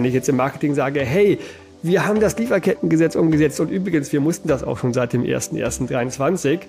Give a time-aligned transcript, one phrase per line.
[0.00, 1.38] Wenn ich jetzt im Marketing sage, hey,
[1.82, 6.60] wir haben das Lieferkettengesetz umgesetzt und übrigens, wir mussten das auch schon seit dem 01.01.2023,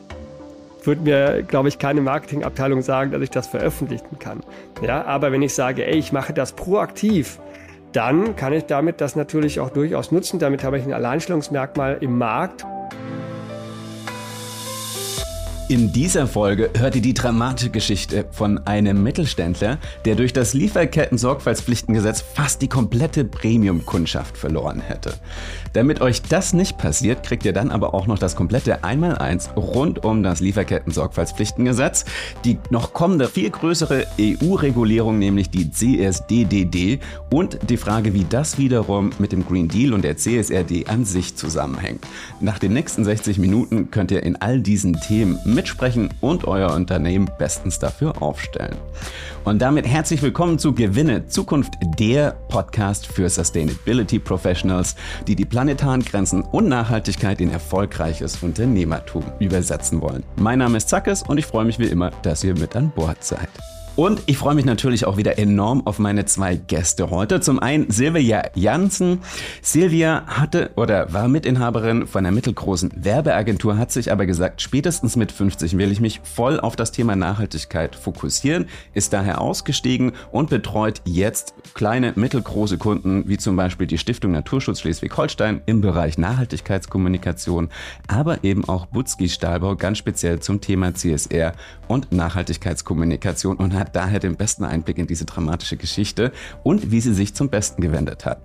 [0.84, 4.41] würde mir, glaube ich, keine Marketingabteilung sagen, dass ich das veröffentlichen kann.
[4.86, 7.39] Ja, aber wenn ich sage, ey, ich mache das proaktiv,
[7.94, 10.38] dann kann ich damit das natürlich auch durchaus nutzen.
[10.38, 12.66] Damit habe ich ein Alleinstellungsmerkmal im Markt.
[15.72, 22.20] In dieser Folge hört ihr die dramatische Geschichte von einem Mittelständler, der durch das Lieferketten-Sorgfaltspflichtengesetz
[22.20, 25.14] fast die komplette Premium-Kundschaft verloren hätte.
[25.71, 30.04] Damit euch das nicht passiert, kriegt ihr dann aber auch noch das komplette Einmaleins rund
[30.04, 32.03] um das Lieferketten-Sorgfaltspflichtengesetz,
[32.44, 39.12] die noch kommende viel größere EU-Regulierung, nämlich die CSDDD und die Frage, wie das wiederum
[39.20, 42.06] mit dem Green Deal und der CSRD an sich zusammenhängt.
[42.42, 46.73] Nach den nächsten 60 Minuten könnt ihr in all diesen Themen mit mitsprechen und euer
[46.73, 48.75] Unternehmen bestens dafür aufstellen.
[49.44, 54.95] Und damit herzlich willkommen zu Gewinne Zukunft, der Podcast für Sustainability Professionals,
[55.28, 60.23] die die planetaren Grenzen und Nachhaltigkeit in erfolgreiches Unternehmertum übersetzen wollen.
[60.38, 63.23] Mein Name ist Zackes und ich freue mich wie immer, dass ihr mit an Bord
[63.23, 63.50] seid.
[63.97, 67.42] Und ich freue mich natürlich auch wieder enorm auf meine zwei Gäste heute.
[67.42, 69.20] Zum einen Silvia Janssen.
[69.61, 75.33] Silvia hatte oder war Mitinhaberin von einer mittelgroßen Werbeagentur, hat sich aber gesagt, spätestens mit
[75.33, 81.02] 50 will ich mich voll auf das Thema Nachhaltigkeit fokussieren, ist daher ausgestiegen und betreut
[81.03, 87.70] jetzt kleine, mittelgroße Kunden, wie zum Beispiel die Stiftung Naturschutz Schleswig-Holstein im Bereich Nachhaltigkeitskommunikation,
[88.08, 91.52] aber eben auch Butzki Stahlbau ganz speziell zum Thema CSR
[91.89, 96.31] und Nachhaltigkeitskommunikation und hat daher den besten Einblick in diese dramatische Geschichte
[96.64, 98.42] und wie sie sich zum Besten gewendet hat.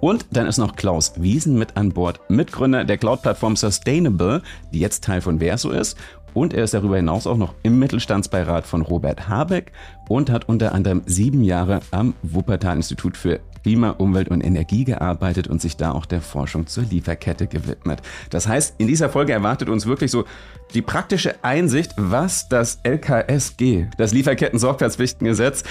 [0.00, 5.04] Und dann ist noch Klaus Wiesen mit an Bord, Mitgründer der Cloud-Plattform Sustainable, die jetzt
[5.04, 5.96] Teil von Verso ist.
[6.34, 9.72] Und er ist darüber hinaus auch noch im Mittelstandsbeirat von Robert Habeck
[10.08, 15.60] und hat unter anderem sieben Jahre am Wuppertal-Institut für Klima, Umwelt und Energie gearbeitet und
[15.60, 18.00] sich da auch der Forschung zur Lieferkette gewidmet.
[18.30, 20.24] Das heißt, in dieser Folge erwartet uns wirklich so
[20.72, 25.64] die praktische Einsicht, was das LKSG, das Lieferketten-Sorgfaltspflichtengesetz,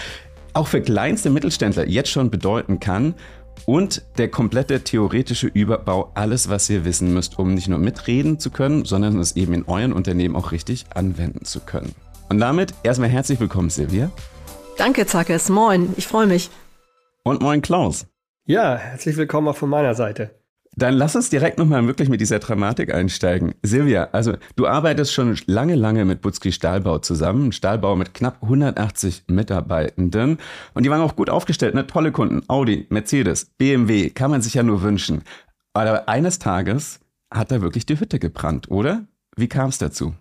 [0.51, 3.13] auch für kleinste Mittelständler jetzt schon bedeuten kann
[3.66, 8.50] und der komplette theoretische Überbau, alles, was ihr wissen müsst, um nicht nur mitreden zu
[8.50, 11.95] können, sondern es eben in euren Unternehmen auch richtig anwenden zu können.
[12.27, 14.12] Und damit erstmal herzlich willkommen, Silvia.
[14.77, 15.47] Danke, Zackes.
[15.47, 16.50] Moin, ich freue mich.
[17.28, 18.06] Und moin Klaus.
[18.46, 20.40] Ja, herzlich willkommen auch von meiner Seite.
[20.75, 23.56] Dann lass uns direkt nochmal wirklich mit dieser Dramatik einsteigen.
[23.63, 27.52] Silvia, also du arbeitest schon lange, lange mit Butzki Stahlbau zusammen.
[27.52, 30.38] Stahlbau mit knapp 180 Mitarbeitenden.
[30.75, 31.88] Und die waren auch gut aufgestellt, ne?
[31.88, 32.44] Tolle Kunden.
[32.47, 35.24] Audi, Mercedes, BMW, kann man sich ja nur wünschen.
[35.74, 37.00] Aber eines Tages
[37.34, 39.07] hat da wirklich die Hütte gebrannt, oder?
[39.36, 40.13] Wie kam es dazu?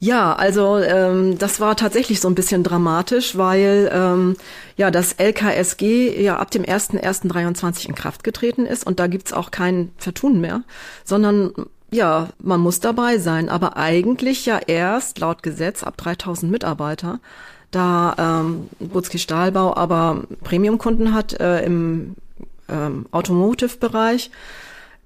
[0.00, 4.36] Ja, also ähm, das war tatsächlich so ein bisschen dramatisch, weil ähm,
[4.76, 9.50] ja das LKSG ja ab dem 1.1.23 in Kraft getreten ist und da gibt's auch
[9.50, 10.62] kein Vertun mehr,
[11.04, 11.52] sondern
[11.90, 17.18] ja, man muss dabei sein, aber eigentlich ja erst laut Gesetz ab 3000 Mitarbeiter,
[17.72, 22.14] da ähm, Butzki Stahlbau aber Premiumkunden hat äh, im
[22.68, 24.30] ähm, Automotive-Bereich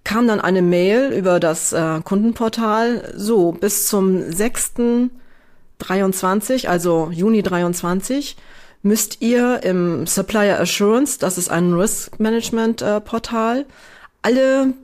[0.04, 8.36] kam dann eine Mail über das äh, Kundenportal, so bis zum 6.23, also Juni 23,
[8.82, 13.64] müsst ihr im Supplier Assurance, das ist ein Risk Management äh, Portal,
[14.22, 14.74] alle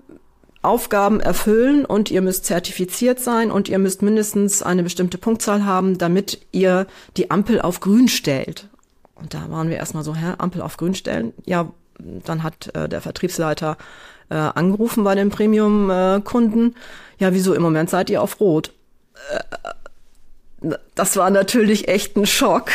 [0.62, 5.98] Aufgaben erfüllen und ihr müsst zertifiziert sein und ihr müsst mindestens eine bestimmte Punktzahl haben,
[5.98, 6.86] damit ihr
[7.16, 8.68] die Ampel auf grün stellt.
[9.14, 11.32] Und da waren wir erstmal so, hä, Ampel auf grün stellen?
[11.44, 13.76] Ja, dann hat äh, der Vertriebsleiter
[14.30, 16.74] äh, angerufen bei den Premium-Kunden.
[17.18, 18.72] ja, wieso im Moment seid ihr auf Rot?
[19.30, 19.40] Äh,
[20.94, 22.70] das war natürlich echt ein Schock.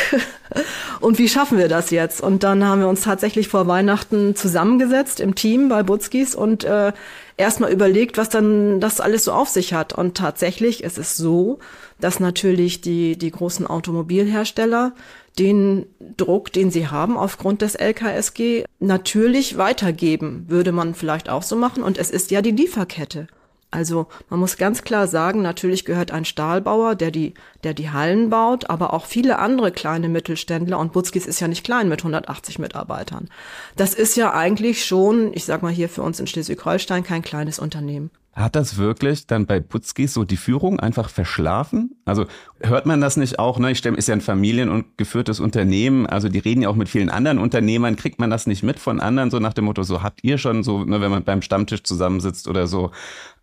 [1.00, 2.22] Und wie schaffen wir das jetzt?
[2.22, 6.92] Und dann haben wir uns tatsächlich vor Weihnachten zusammengesetzt im Team bei Butzkis und äh,
[7.36, 9.92] erstmal überlegt, was dann das alles so auf sich hat.
[9.92, 11.58] Und tatsächlich ist es so,
[12.00, 14.92] dass natürlich die, die großen Automobilhersteller
[15.38, 15.86] den
[16.16, 21.82] Druck, den sie haben aufgrund des LKSG, natürlich weitergeben, würde man vielleicht auch so machen.
[21.82, 23.26] Und es ist ja die Lieferkette.
[23.74, 27.34] Also man muss ganz klar sagen, natürlich gehört ein Stahlbauer, der die,
[27.64, 31.64] der die Hallen baut, aber auch viele andere kleine Mittelständler und Butzkis ist ja nicht
[31.64, 33.28] klein mit 180 Mitarbeitern.
[33.74, 37.58] Das ist ja eigentlich schon, ich sag mal hier für uns in Schleswig-Holstein, kein kleines
[37.58, 38.12] Unternehmen.
[38.34, 41.96] Hat das wirklich dann bei Putzkis so die Führung einfach verschlafen?
[42.04, 42.26] Also
[42.58, 43.60] hört man das nicht auch?
[43.60, 43.70] Ne?
[43.70, 46.06] Ich stelle, ist ja ein familien- und geführtes Unternehmen.
[46.06, 47.94] Also die reden ja auch mit vielen anderen Unternehmern.
[47.94, 50.64] Kriegt man das nicht mit von anderen so nach dem Motto, so habt ihr schon
[50.64, 52.90] so, ne, wenn man beim Stammtisch zusammensitzt oder so.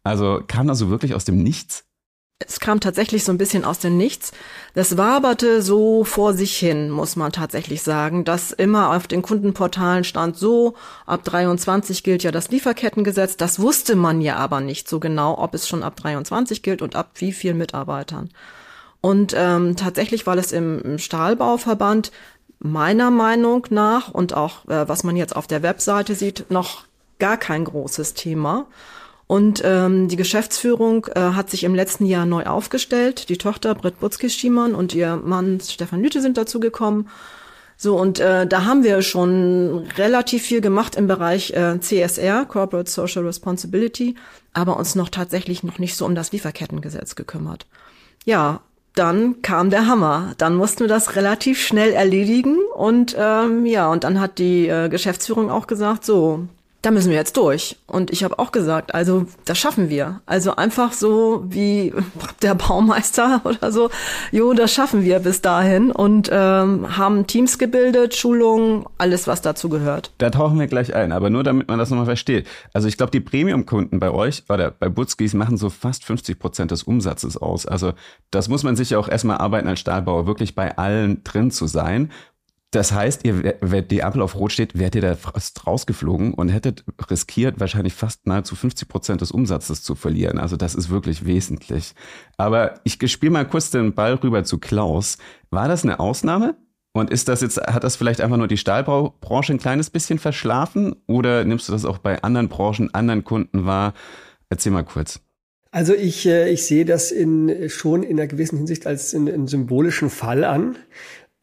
[0.03, 1.85] Also kam das so wirklich aus dem Nichts?
[2.47, 4.31] es kam tatsächlich so ein bisschen aus dem Nichts.
[4.73, 10.03] Das waberte so vor sich hin, muss man tatsächlich sagen, dass immer auf den Kundenportalen
[10.03, 10.75] stand so,
[11.05, 13.37] ab 23 gilt ja das Lieferkettengesetz.
[13.37, 16.95] Das wusste man ja aber nicht so genau, ob es schon ab 23 gilt und
[16.95, 18.29] ab wie vielen Mitarbeitern.
[19.01, 22.11] Und ähm, tatsächlich war es im, im Stahlbauverband
[22.59, 26.83] meiner Meinung nach und auch äh, was man jetzt auf der Webseite sieht, noch
[27.17, 28.67] gar kein großes Thema.
[29.31, 33.29] Und ähm, die Geschäftsführung äh, hat sich im letzten Jahr neu aufgestellt.
[33.29, 37.07] Die Tochter Britt Butzki-Schiemann und ihr Mann Stefan Lüte sind dazu gekommen.
[37.77, 42.91] So, und äh, da haben wir schon relativ viel gemacht im Bereich äh, CSR, Corporate
[42.91, 44.15] Social Responsibility,
[44.51, 47.67] aber uns noch tatsächlich noch nicht so um das Lieferkettengesetz gekümmert.
[48.25, 48.59] Ja,
[48.95, 50.33] dann kam der Hammer.
[50.39, 54.89] Dann mussten wir das relativ schnell erledigen und ähm, ja, und dann hat die äh,
[54.89, 56.49] Geschäftsführung auch gesagt, so,
[56.81, 57.77] da müssen wir jetzt durch.
[57.85, 60.21] Und ich habe auch gesagt, also das schaffen wir.
[60.25, 61.93] Also einfach so wie
[62.41, 63.89] der Baumeister oder so,
[64.31, 69.69] jo, das schaffen wir bis dahin und ähm, haben Teams gebildet, Schulungen, alles, was dazu
[69.69, 70.11] gehört.
[70.17, 72.47] Da tauchen wir gleich ein, aber nur damit man das nochmal versteht.
[72.73, 76.71] Also ich glaube, die Premium-Kunden bei euch oder bei Butzkis machen so fast 50 Prozent
[76.71, 77.65] des Umsatzes aus.
[77.65, 77.93] Also
[78.31, 81.67] das muss man sich ja auch erstmal arbeiten als Stahlbauer, wirklich bei allen drin zu
[81.67, 82.11] sein.
[82.71, 86.47] Das heißt, ihr, wenn die Ampel auf Rot steht, wärt ihr da fast rausgeflogen und
[86.47, 90.39] hättet riskiert, wahrscheinlich fast nahezu 50 Prozent des Umsatzes zu verlieren.
[90.39, 91.93] Also das ist wirklich wesentlich.
[92.37, 95.17] Aber ich spiele mal kurz den Ball rüber zu Klaus.
[95.49, 96.55] War das eine Ausnahme?
[96.93, 100.95] Und ist das jetzt, hat das vielleicht einfach nur die Stahlbaubranche ein kleines bisschen verschlafen?
[101.07, 103.93] Oder nimmst du das auch bei anderen Branchen, anderen Kunden wahr?
[104.49, 105.19] Erzähl mal kurz.
[105.73, 110.09] Also ich, äh, ich sehe das in, schon in einer gewissen Hinsicht als einen symbolischen
[110.09, 110.75] Fall an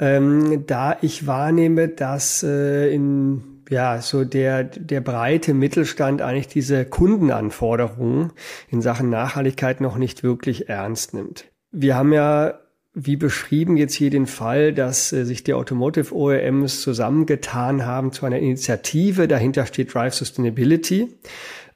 [0.01, 6.85] ähm, da ich wahrnehme, dass äh, in ja, so der, der breite Mittelstand eigentlich diese
[6.87, 8.33] Kundenanforderungen
[8.71, 11.45] in Sachen Nachhaltigkeit noch nicht wirklich ernst nimmt.
[11.71, 12.61] Wir haben ja
[13.01, 18.27] wie beschrieben jetzt hier den Fall, dass äh, sich die Automotive OEMs zusammengetan haben zu
[18.27, 19.29] einer Initiative.
[19.29, 21.15] Dahinter steht Drive Sustainability.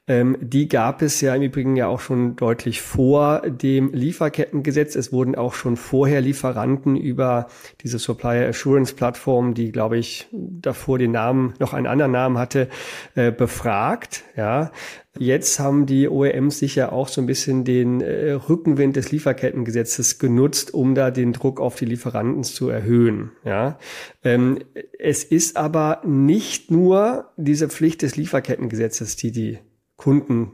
[0.05, 4.95] Ähm, die gab es ja im Übrigen ja auch schon deutlich vor dem Lieferkettengesetz.
[4.95, 7.47] Es wurden auch schon vorher Lieferanten über
[7.81, 12.67] diese Supplier Assurance Plattform, die glaube ich davor den Namen noch einen anderen Namen hatte,
[13.15, 14.23] äh, befragt.
[14.35, 14.71] Ja,
[15.19, 20.73] Jetzt haben die OEMs sicher auch so ein bisschen den äh, Rückenwind des Lieferkettengesetzes genutzt,
[20.73, 23.31] um da den Druck auf die Lieferanten zu erhöhen.
[23.45, 23.77] Ja,
[24.23, 24.59] ähm,
[24.97, 29.59] es ist aber nicht nur diese Pflicht des Lieferkettengesetzes, die die
[30.03, 30.51] Kunden,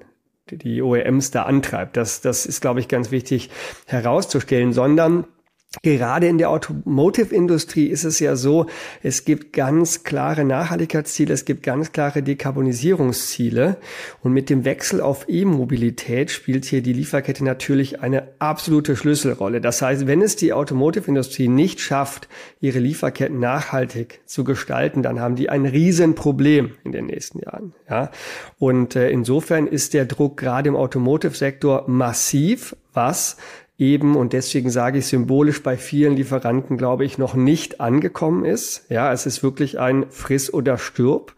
[0.51, 1.97] die OEMs da antreibt.
[1.97, 3.49] Das, das ist, glaube ich, ganz wichtig
[3.87, 5.25] herauszustellen, sondern
[5.83, 8.65] Gerade in der Automotive-Industrie ist es ja so,
[9.03, 13.77] es gibt ganz klare Nachhaltigkeitsziele, es gibt ganz klare Dekarbonisierungsziele.
[14.23, 19.61] Und mit dem Wechsel auf E-Mobilität spielt hier die Lieferkette natürlich eine absolute Schlüsselrolle.
[19.61, 22.27] Das heißt, wenn es die Automotive-Industrie nicht schafft,
[22.59, 27.75] ihre Lieferketten nachhaltig zu gestalten, dann haben die ein Riesenproblem in den nächsten Jahren.
[27.87, 28.09] Ja?
[28.57, 33.37] Und äh, insofern ist der Druck gerade im Automotive-Sektor massiv, was
[33.79, 38.85] eben, und deswegen sage ich symbolisch, bei vielen Lieferanten, glaube ich, noch nicht angekommen ist.
[38.89, 41.33] Ja, es ist wirklich ein Friss oder Stirb.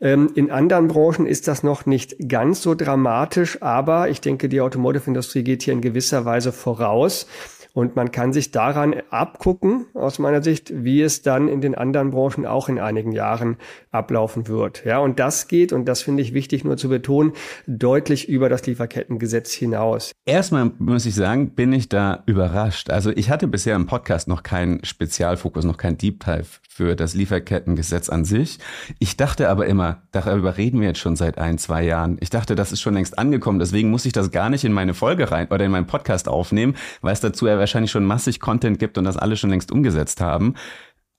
[0.00, 4.60] Ähm, in anderen Branchen ist das noch nicht ganz so dramatisch, aber ich denke, die
[4.60, 7.26] Automotive-Industrie geht hier in gewisser Weise voraus.
[7.76, 12.10] Und man kann sich daran abgucken, aus meiner Sicht, wie es dann in den anderen
[12.10, 13.58] Branchen auch in einigen Jahren
[13.90, 14.86] ablaufen wird.
[14.86, 17.34] Ja, und das geht, und das finde ich wichtig nur zu betonen,
[17.66, 20.12] deutlich über das Lieferkettengesetz hinaus.
[20.24, 22.88] Erstmal muss ich sagen, bin ich da überrascht.
[22.88, 27.14] Also ich hatte bisher im Podcast noch keinen Spezialfokus, noch keinen Deep Dive für das
[27.14, 28.58] Lieferkettengesetz an sich.
[28.98, 32.18] Ich dachte aber immer, darüber reden wir jetzt schon seit ein, zwei Jahren.
[32.20, 33.58] Ich dachte, das ist schon längst angekommen.
[33.58, 36.76] Deswegen muss ich das gar nicht in meine Folge rein oder in meinen Podcast aufnehmen,
[37.00, 40.20] weil es dazu ja wahrscheinlich schon massig Content gibt und das alle schon längst umgesetzt
[40.20, 40.52] haben.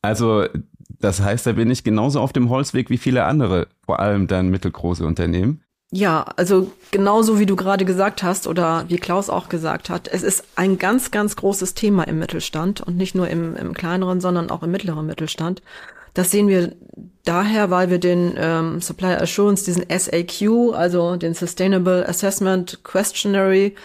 [0.04, 0.46] Also,
[1.00, 4.50] das heißt, da bin ich genauso auf dem Holzweg wie viele andere, vor allem dann
[4.50, 5.64] mittelgroße Unternehmen.
[5.90, 10.22] Ja, also genauso wie du gerade gesagt hast oder wie Klaus auch gesagt hat, es
[10.22, 14.52] ist ein ganz, ganz großes Thema im Mittelstand und nicht nur im, im kleineren, sondern
[14.52, 15.62] auch im mittleren Mittelstand.
[16.14, 16.74] Das sehen wir
[17.24, 23.76] daher, weil wir den ähm, Supplier Assurance, diesen SAQ, also den Sustainable Assessment Questionary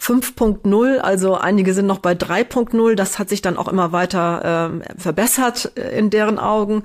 [0.00, 4.82] 5.0, also einige sind noch bei 3.0, das hat sich dann auch immer weiter ähm,
[4.96, 6.84] verbessert in deren Augen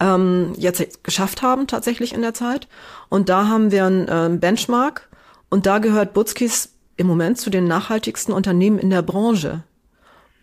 [0.00, 2.68] ähm, jetzt geschafft haben tatsächlich in der Zeit.
[3.08, 5.08] Und da haben wir einen äh, Benchmark
[5.48, 9.62] und da gehört Butzkis im Moment zu den nachhaltigsten Unternehmen in der Branche.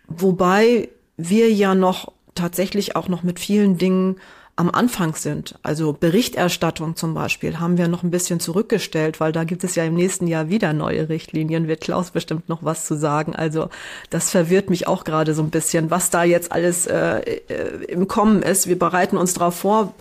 [0.06, 4.16] Wobei wir ja noch tatsächlich auch noch mit vielen Dingen
[4.56, 5.56] am Anfang sind.
[5.62, 9.84] Also Berichterstattung zum Beispiel haben wir noch ein bisschen zurückgestellt, weil da gibt es ja
[9.84, 11.66] im nächsten Jahr wieder neue Richtlinien.
[11.66, 13.34] Wird Klaus bestimmt noch was zu sagen.
[13.34, 13.68] Also
[14.10, 18.06] das verwirrt mich auch gerade so ein bisschen, was da jetzt alles äh, äh im
[18.06, 18.68] Kommen ist.
[18.68, 19.94] Wir bereiten uns darauf vor,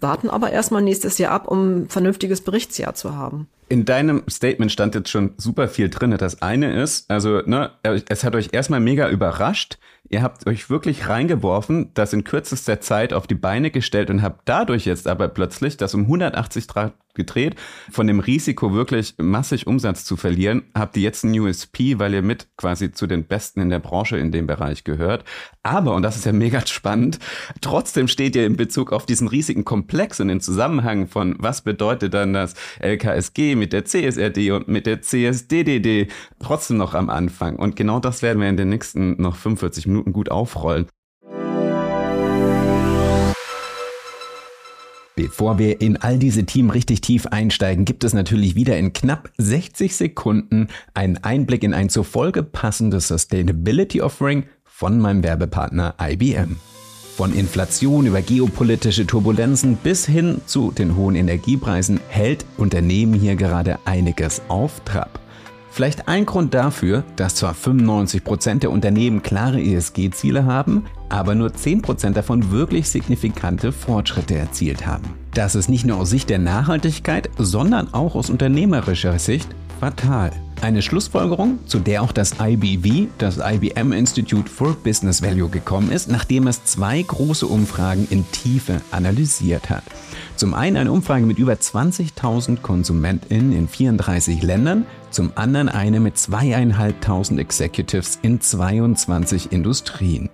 [0.00, 3.48] warten aber erstmal nächstes Jahr ab, um ein vernünftiges Berichtsjahr zu haben.
[3.68, 6.10] In deinem Statement stand jetzt schon super viel drin.
[6.18, 7.70] Das eine ist, also, ne,
[8.08, 9.78] es hat euch erstmal mega überrascht.
[10.12, 14.42] Ihr habt euch wirklich reingeworfen, das in kürzester Zeit auf die Beine gestellt und habt
[14.44, 17.54] dadurch jetzt aber plötzlich das um 180 Grad gedreht.
[17.90, 22.22] Von dem Risiko wirklich massig Umsatz zu verlieren, habt ihr jetzt ein USP, weil ihr
[22.22, 25.24] mit quasi zu den Besten in der Branche in dem Bereich gehört.
[25.62, 27.18] Aber, und das ist ja mega spannend,
[27.60, 32.14] trotzdem steht ihr in Bezug auf diesen riesigen Komplex und den Zusammenhang von, was bedeutet
[32.14, 36.08] dann das LKSG mit der CSRD und mit der CSDDD
[36.38, 37.56] trotzdem noch am Anfang.
[37.56, 40.86] Und genau das werden wir in den nächsten noch 45 Minuten gut aufrollen.
[45.22, 49.30] Bevor wir in all diese Themen richtig tief einsteigen, gibt es natürlich wieder in knapp
[49.36, 56.56] 60 Sekunden einen Einblick in ein zur Folge passendes Sustainability Offering von meinem Werbepartner IBM.
[57.18, 63.78] Von Inflation über geopolitische Turbulenzen bis hin zu den hohen Energiepreisen hält Unternehmen hier gerade
[63.84, 65.19] einiges auf Trab.
[65.70, 72.12] Vielleicht ein Grund dafür, dass zwar 95% der Unternehmen klare ESG-Ziele haben, aber nur 10%
[72.12, 75.14] davon wirklich signifikante Fortschritte erzielt haben.
[75.32, 79.48] Das ist nicht nur aus Sicht der Nachhaltigkeit, sondern auch aus unternehmerischer Sicht
[79.78, 80.32] fatal.
[80.62, 86.10] Eine Schlussfolgerung, zu der auch das IBV, das IBM Institute for Business Value, gekommen ist,
[86.10, 89.82] nachdem es zwei große Umfragen in Tiefe analysiert hat.
[90.36, 96.18] Zum einen eine Umfrage mit über 20.000 KonsumentInnen in 34 Ländern, zum anderen eine mit
[96.18, 100.28] zweieinhalbtausend Executives in 22 Industrien.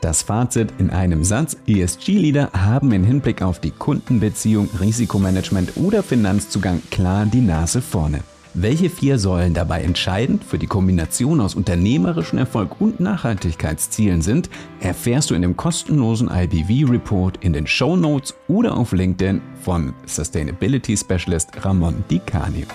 [0.00, 6.82] Das Fazit in einem Satz, ESG-Leader haben im Hinblick auf die Kundenbeziehung, Risikomanagement oder Finanzzugang
[6.90, 8.24] klar die Nase vorne.
[8.54, 15.30] Welche vier Säulen dabei entscheidend für die Kombination aus unternehmerischem Erfolg und Nachhaltigkeitszielen sind, erfährst
[15.30, 21.64] du in dem kostenlosen IBV-Report in den Show Notes oder auf LinkedIn von Sustainability Specialist
[21.64, 22.66] Ramon Di Canio.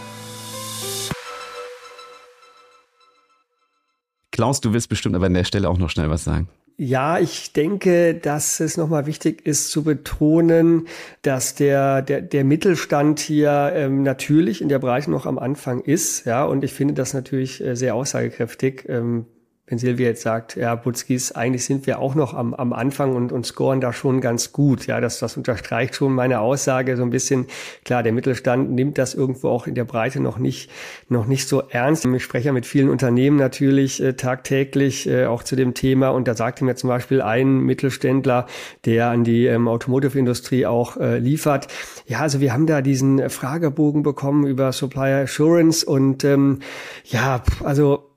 [4.32, 6.48] Klaus, du wirst bestimmt aber an der Stelle auch noch schnell was sagen.
[6.80, 10.88] Ja, ich denke, dass es nochmal wichtig ist zu betonen,
[11.24, 16.26] dass der, der, der Mittelstand hier ähm, natürlich in der Breite noch am Anfang ist.
[16.28, 18.86] Ja, und ich finde das natürlich äh, sehr aussagekräftig.
[18.90, 19.26] Ähm,
[19.70, 23.34] wenn Silvia jetzt sagt, ja, Butzkis, eigentlich sind wir auch noch am, am Anfang und,
[23.34, 24.88] und scoren da schon ganz gut.
[24.88, 27.48] Ja, das, das unterstreicht schon meine Aussage so ein bisschen.
[27.84, 30.72] Klar, der Mittelstand nimmt das irgendwo auch in der Breite noch nicht,
[31.10, 32.06] noch nicht so ernst.
[32.06, 36.30] Ich spreche ja mit vielen Unternehmen natürlich äh, tagtäglich äh, auch zu dem Thema und
[36.30, 38.48] da sagte mir zum Beispiel ein Mittelständler,
[38.86, 41.68] der an die ähm, Automotive-Industrie auch äh, liefert.
[42.06, 46.60] Ja, also wir haben da diesen Fragebogen bekommen über Supplier Assurance und ähm,
[47.04, 48.17] ja, also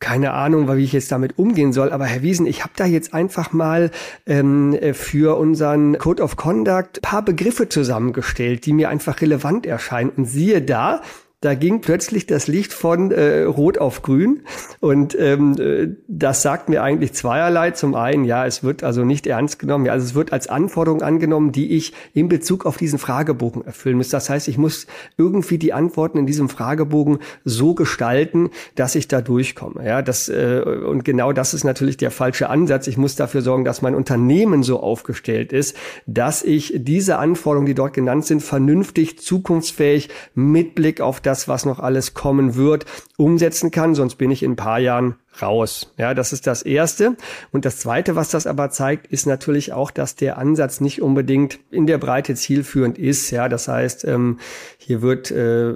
[0.00, 3.14] keine Ahnung, wie ich jetzt damit umgehen soll, aber Herr Wiesen, ich habe da jetzt
[3.14, 3.90] einfach mal
[4.26, 10.10] ähm, für unseren Code of Conduct paar Begriffe zusammengestellt, die mir einfach relevant erscheinen.
[10.10, 11.02] Und siehe da,
[11.42, 14.42] da ging plötzlich das Licht von äh, Rot auf Grün.
[14.80, 17.70] Und ähm, äh, das sagt mir eigentlich zweierlei.
[17.70, 19.86] Zum einen, ja, es wird also nicht ernst genommen.
[19.86, 23.96] Ja, also es wird als Anforderung angenommen, die ich in Bezug auf diesen Fragebogen erfüllen
[23.96, 24.10] muss.
[24.10, 29.22] Das heißt, ich muss irgendwie die Antworten in diesem Fragebogen so gestalten, dass ich da
[29.22, 29.82] durchkomme.
[29.86, 32.86] Ja, das äh, und genau das ist natürlich der falsche Ansatz.
[32.86, 35.74] Ich muss dafür sorgen, dass mein Unternehmen so aufgestellt ist,
[36.06, 41.46] dass ich diese Anforderungen, die dort genannt sind, vernünftig, zukunftsfähig mit Blick auf das das,
[41.46, 43.94] was noch alles kommen wird, umsetzen kann.
[43.94, 45.92] Sonst bin ich in ein paar Jahren raus.
[45.96, 47.16] Ja, das ist das Erste.
[47.52, 51.60] Und das Zweite, was das aber zeigt, ist natürlich auch, dass der Ansatz nicht unbedingt
[51.70, 53.30] in der Breite zielführend ist.
[53.30, 54.40] Ja, das heißt, ähm,
[54.90, 55.74] hier wird äh,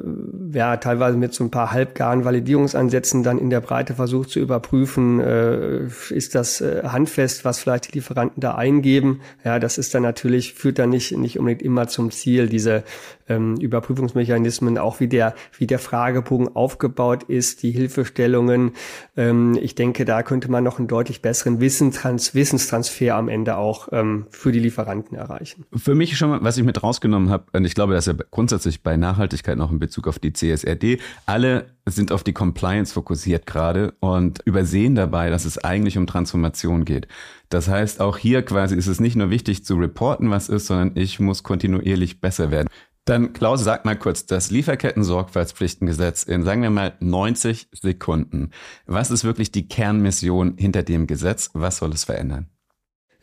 [0.52, 5.20] ja teilweise mit so ein paar halbgaren Validierungsansätzen dann in der Breite versucht zu überprüfen,
[5.20, 9.20] äh, ist das äh, handfest, was vielleicht die Lieferanten da eingeben.
[9.44, 12.82] Ja, das ist dann natürlich, führt dann nicht, nicht unbedingt immer zum Ziel, diese
[13.28, 18.72] ähm, Überprüfungsmechanismen, auch wie der, wie der Fragebogen aufgebaut ist, die Hilfestellungen,
[19.16, 23.88] ähm, ich denke, da könnte man noch einen deutlich besseren Wissenstrans Wissenstransfer am Ende auch
[23.92, 25.64] ähm, für die Lieferanten erreichen.
[25.74, 28.82] Für mich schon mal, was ich mit rausgenommen habe, und ich glaube, dass ja grundsätzlich
[28.82, 33.94] bei Nachhaltigkeit noch in Bezug auf die CSRD, alle sind auf die Compliance fokussiert gerade
[34.00, 37.06] und übersehen dabei, dass es eigentlich um Transformation geht.
[37.50, 40.92] Das heißt, auch hier quasi ist es nicht nur wichtig zu reporten, was ist, sondern
[40.94, 42.68] ich muss kontinuierlich besser werden.
[43.04, 48.50] Dann, Klaus, sag mal kurz, das Lieferketten-Sorgfaltspflichtengesetz in, sagen wir mal, 90 Sekunden.
[48.86, 51.50] Was ist wirklich die Kernmission hinter dem Gesetz?
[51.52, 52.48] Was soll es verändern?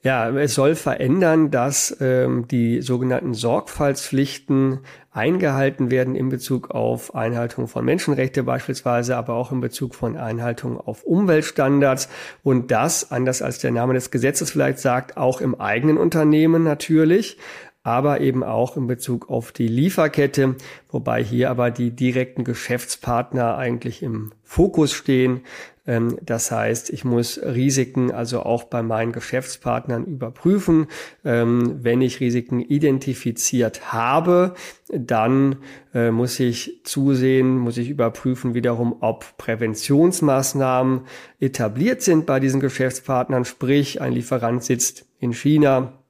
[0.03, 4.79] Ja, es soll verändern, dass ähm, die sogenannten Sorgfaltspflichten
[5.12, 10.79] eingehalten werden in Bezug auf Einhaltung von Menschenrechte beispielsweise, aber auch in Bezug von Einhaltung
[10.79, 12.10] auf Umweltstandards.
[12.41, 17.38] Und das, anders als der Name des Gesetzes vielleicht sagt, auch im eigenen Unternehmen natürlich,
[17.83, 20.55] aber eben auch in Bezug auf die Lieferkette,
[20.89, 25.41] wobei hier aber die direkten Geschäftspartner eigentlich im Fokus stehen.
[25.88, 30.88] Ähm, das heißt, ich muss Risiken also auch bei meinen Geschäftspartnern überprüfen.
[31.25, 34.53] Ähm, wenn ich Risiken identifiziert habe,
[34.89, 35.57] dann
[35.93, 41.01] äh, muss ich zusehen, muss ich überprüfen wiederum, ob Präventionsmaßnahmen
[41.39, 43.45] etabliert sind bei diesen Geschäftspartnern.
[43.45, 46.00] Sprich, ein Lieferant sitzt in China,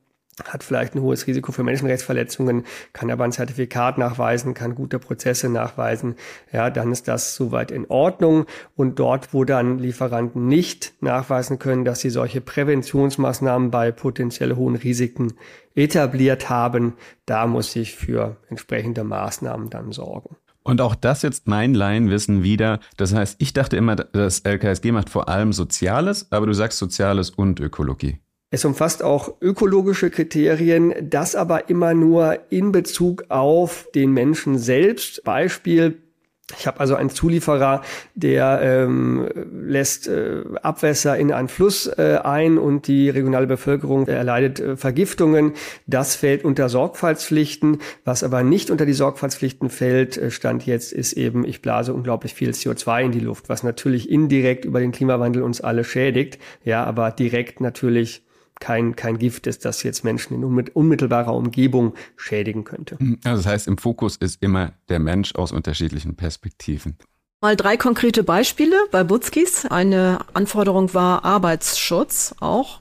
[0.46, 5.50] hat vielleicht ein hohes Risiko für Menschenrechtsverletzungen, kann aber ein Zertifikat nachweisen, kann gute Prozesse
[5.50, 6.16] nachweisen,
[6.52, 8.46] ja, dann ist das soweit in Ordnung.
[8.76, 14.76] Und dort, wo dann Lieferanten nicht nachweisen können, dass sie solche Präventionsmaßnahmen bei potenziell hohen
[14.76, 15.34] Risiken
[15.76, 16.94] etabliert haben,
[17.26, 20.36] da muss ich für entsprechende Maßnahmen dann sorgen.
[20.64, 22.80] Und auch das jetzt mein Laienwissen wieder.
[22.96, 27.32] Das heißt, ich dachte immer, das LKSG macht vor allem Soziales, aber du sagst Soziales
[27.32, 28.20] und Ökologie.
[28.54, 35.24] Es umfasst auch ökologische Kriterien, das aber immer nur in Bezug auf den Menschen selbst.
[35.24, 36.02] Beispiel,
[36.60, 37.82] ich habe also einen Zulieferer,
[38.14, 39.30] der ähm,
[39.66, 45.54] lässt äh, Abwässer in einen Fluss äh, ein und die regionale Bevölkerung erleidet äh, Vergiftungen.
[45.88, 47.78] Das fällt unter Sorgfaltspflichten.
[48.04, 52.34] Was aber nicht unter die Sorgfaltspflichten fällt, äh, stand jetzt, ist eben, ich blase unglaublich
[52.34, 56.84] viel CO2 in die Luft, was natürlich indirekt über den Klimawandel uns alle schädigt, ja,
[56.84, 58.24] aber direkt natürlich
[58.62, 62.98] kein, kein Gift ist, das jetzt Menschen in unmittelbarer Umgebung schädigen könnte.
[63.26, 66.96] Also das heißt, im Fokus ist immer der Mensch aus unterschiedlichen Perspektiven.
[67.42, 69.66] Mal drei konkrete Beispiele bei Butzkis.
[69.66, 72.80] Eine Anforderung war Arbeitsschutz auch.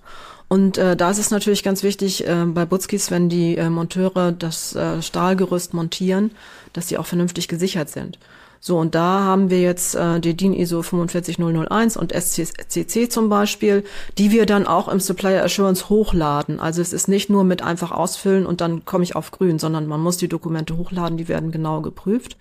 [0.49, 4.32] Und äh, da ist es natürlich ganz wichtig äh, bei Butzkis, wenn die äh, Monteure
[4.32, 6.32] das äh, Stahlgerüst montieren,
[6.72, 8.18] dass sie auch vernünftig gesichert sind.
[8.62, 13.85] So, und da haben wir jetzt äh, die DIN ISO 45001 und SCC zum Beispiel,
[14.19, 16.61] die wir dann auch im Supplier Assurance hochladen.
[16.61, 19.87] Also es ist nicht nur mit einfach ausfüllen und dann komme ich auf grün, sondern
[19.87, 22.37] man muss die Dokumente hochladen, die werden genau geprüft.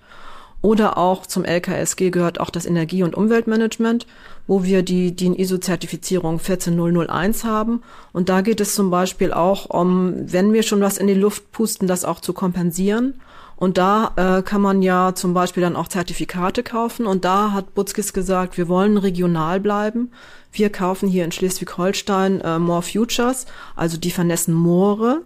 [0.62, 4.06] Oder auch zum LKSG gehört auch das Energie- und Umweltmanagement,
[4.46, 7.82] wo wir die DIN ISO-Zertifizierung 14001 haben.
[8.12, 11.54] Und da geht es zum Beispiel auch um, wenn wir schon was in die Luft
[11.54, 13.22] pusten, das auch zu kompensieren.
[13.60, 17.06] Und da äh, kann man ja zum Beispiel dann auch Zertifikate kaufen.
[17.06, 20.12] Und da hat Butzkis gesagt, wir wollen regional bleiben.
[20.54, 25.24] Wir kaufen hier in Schleswig-Holstein äh, More Futures, also die vernässen Moore.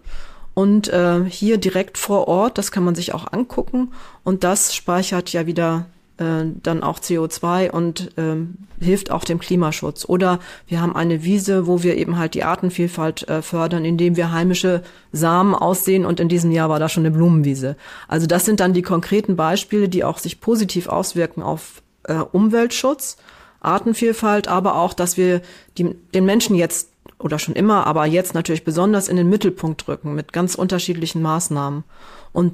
[0.52, 3.92] Und äh, hier direkt vor Ort, das kann man sich auch angucken.
[4.24, 5.86] Und das speichert ja wieder
[6.18, 10.04] äh, dann auch CO2 und ähm, hilft auch dem Klimaschutz.
[10.08, 14.32] Oder wir haben eine Wiese, wo wir eben halt die Artenvielfalt äh, fördern, indem wir
[14.32, 17.76] heimische Samen aussehen und in diesem Jahr war da schon eine Blumenwiese.
[18.08, 23.16] Also das sind dann die konkreten Beispiele, die auch sich positiv auswirken auf äh, Umweltschutz,
[23.60, 25.40] Artenvielfalt, aber auch, dass wir
[25.78, 30.14] die, den Menschen jetzt oder schon immer, aber jetzt natürlich besonders in den Mittelpunkt rücken
[30.14, 31.84] mit ganz unterschiedlichen Maßnahmen.
[32.32, 32.52] Und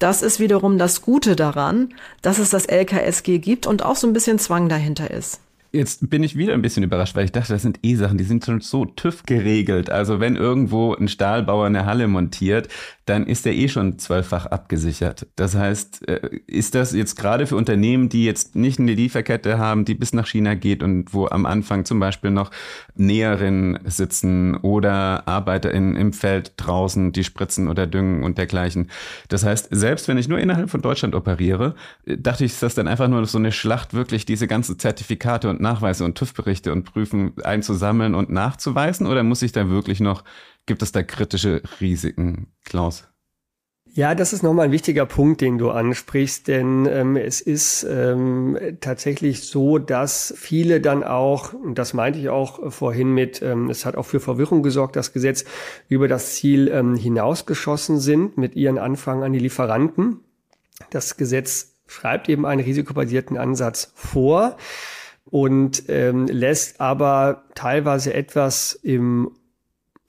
[0.00, 4.12] das ist wiederum das Gute daran, dass es das LKSG gibt und auch so ein
[4.12, 5.40] bisschen Zwang dahinter ist.
[5.72, 8.24] Jetzt bin ich wieder ein bisschen überrascht, weil ich dachte, das sind eh Sachen, die
[8.24, 9.88] sind schon so TÜV geregelt.
[9.88, 12.68] Also wenn irgendwo ein Stahlbauer eine Halle montiert,
[13.10, 15.26] dann ist er eh schon zwölffach abgesichert.
[15.36, 19.84] Das heißt, äh, ist das jetzt gerade für Unternehmen, die jetzt nicht eine Lieferkette haben,
[19.84, 22.50] die bis nach China geht und wo am Anfang zum Beispiel noch
[22.94, 28.90] Näherinnen sitzen oder Arbeiter in, im Feld draußen, die spritzen oder düngen und dergleichen.
[29.28, 31.74] Das heißt, selbst wenn ich nur innerhalb von Deutschland operiere,
[32.06, 35.48] äh, dachte ich, ist das dann einfach nur so eine Schlacht, wirklich diese ganzen Zertifikate
[35.48, 39.06] und Nachweise und TÜV-Berichte und Prüfen einzusammeln und nachzuweisen?
[39.06, 40.24] Oder muss ich da wirklich noch
[40.66, 43.08] Gibt es da kritische Risiken, Klaus?
[43.92, 48.56] Ja, das ist nochmal ein wichtiger Punkt, den du ansprichst, denn ähm, es ist ähm,
[48.80, 53.84] tatsächlich so, dass viele dann auch, und das meinte ich auch vorhin mit, ähm, es
[53.84, 55.44] hat auch für Verwirrung gesorgt, das Gesetz
[55.88, 60.20] über das Ziel ähm, hinausgeschossen sind mit ihren Anfang an die Lieferanten.
[60.90, 64.56] Das Gesetz schreibt eben einen risikobasierten Ansatz vor
[65.30, 69.30] und ähm, lässt aber teilweise etwas im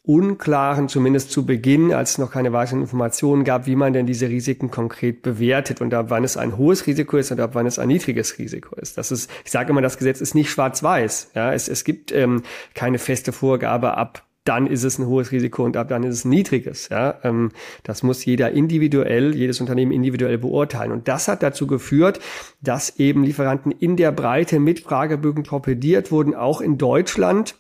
[0.04, 4.30] unklaren, zumindest zu Beginn, als es noch keine weiteren Informationen gab, wie man denn diese
[4.30, 7.78] Risiken konkret bewertet und ab wann es ein hohes Risiko ist und ab wann es
[7.78, 8.98] ein niedriges Risiko ist.
[8.98, 11.32] Das ist, ich sage immer, das Gesetz ist nicht schwarz-weiß.
[11.36, 12.42] Ja, es, es gibt ähm,
[12.74, 16.26] keine feste Vorgabe ab dann ist es ein hohes Risiko und ab dann ist es
[16.26, 16.90] ein niedriges.
[16.90, 17.52] Ja, ähm,
[17.84, 20.92] das muss jeder individuell, jedes Unternehmen individuell beurteilen.
[20.92, 22.20] Und das hat dazu geführt,
[22.62, 27.56] dass eben Lieferanten in der Breite mit Fragebögen torpediert wurden, auch in Deutschland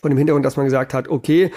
[0.00, 1.50] von dem Hintergrund, dass man gesagt hat, okay,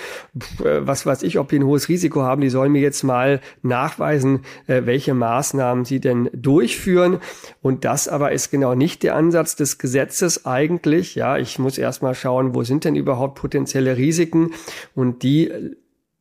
[0.63, 3.41] äh, was weiß ich, ob die ein hohes Risiko haben, die sollen mir jetzt mal
[3.61, 7.19] nachweisen, äh, welche Maßnahmen sie denn durchführen.
[7.61, 11.15] Und das aber ist genau nicht der Ansatz des Gesetzes eigentlich.
[11.15, 14.51] Ja, ich muss erstmal schauen, wo sind denn überhaupt potenzielle Risiken
[14.95, 15.51] und die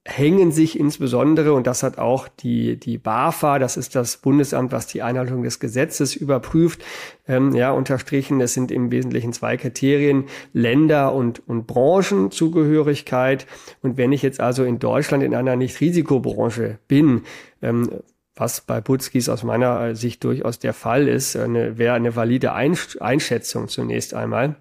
[0.07, 4.87] hängen sich insbesondere, und das hat auch die, die BAFA, das ist das Bundesamt, was
[4.87, 6.83] die Einhaltung des Gesetzes überprüft,
[7.27, 8.41] ähm, ja, unterstrichen.
[8.41, 13.47] Es sind im Wesentlichen zwei Kriterien, Länder- und, und Branchenzugehörigkeit.
[13.83, 17.23] Und wenn ich jetzt also in Deutschland in einer Nicht-Risikobranche bin,
[17.61, 17.91] ähm,
[18.37, 23.69] was bei Butzkis aus meiner Sicht durchaus der Fall ist, eine, wäre eine valide Einschätzung
[23.69, 24.57] zunächst einmal,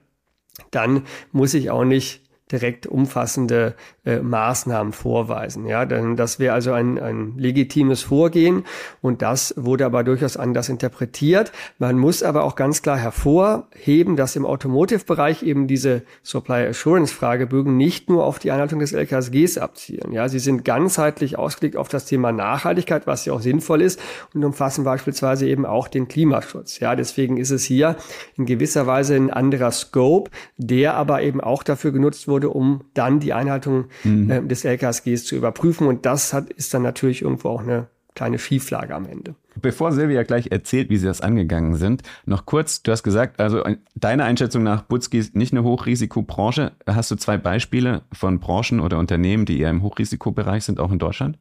[0.72, 3.74] dann muss ich auch nicht direkt umfassende
[4.06, 5.66] äh, Maßnahmen vorweisen.
[5.66, 8.66] Ja, denn das wäre also ein, ein legitimes Vorgehen
[9.02, 11.52] und das wurde aber durchaus anders interpretiert.
[11.80, 17.78] Man muss aber auch ganz klar hervorheben, dass im Automotive-Bereich eben diese Supply Assurance Fragebögen
[17.78, 20.12] nicht nur auf die Einhaltung des LKSGs abzielen.
[20.12, 24.00] Ja, sie sind ganzheitlich ausgelegt auf das Thema Nachhaltigkeit, was ja auch sinnvoll ist
[24.36, 26.80] und umfassen beispielsweise eben auch den Klimaschutz.
[26.80, 27.96] Ja, deswegen ist es hier
[28.38, 33.20] in gewisser Weise ein anderer Scope, der aber eben auch dafür genutzt wurde, um dann
[33.20, 34.30] die Einhaltung mhm.
[34.30, 35.88] äh, des LKSGs zu überprüfen.
[35.88, 39.36] Und das hat, ist dann natürlich irgendwo auch eine kleine Schieflage am Ende.
[39.62, 43.64] Bevor Silvia gleich erzählt, wie sie das angegangen sind, noch kurz, du hast gesagt, also
[43.94, 46.72] deine Einschätzung nach Butzki ist nicht eine Hochrisikobranche.
[46.88, 51.00] Hast du zwei Beispiele von Branchen oder Unternehmen, die eher im Hochrisikobereich sind, auch in
[51.00, 51.38] Deutschland?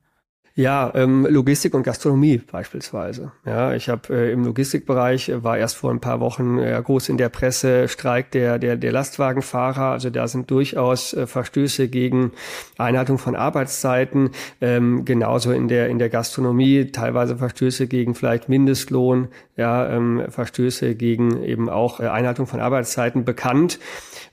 [0.57, 3.33] Ja, ähm, Logistik und Gastronomie beispielsweise.
[3.45, 7.09] Ja, ich habe äh, im Logistikbereich äh, war erst vor ein paar Wochen äh, groß
[7.09, 9.87] in der Presse Streik der der der Lastwagenfahrer.
[9.87, 12.31] Also da sind durchaus äh, Verstöße gegen
[12.79, 14.31] Einhaltung von Arbeitszeiten.
[14.61, 19.27] Ähm, genauso in der in der Gastronomie teilweise Verstöße gegen vielleicht Mindestlohn.
[19.57, 23.81] Ja, ähm, Verstöße gegen eben auch äh, Einhaltung von Arbeitszeiten bekannt.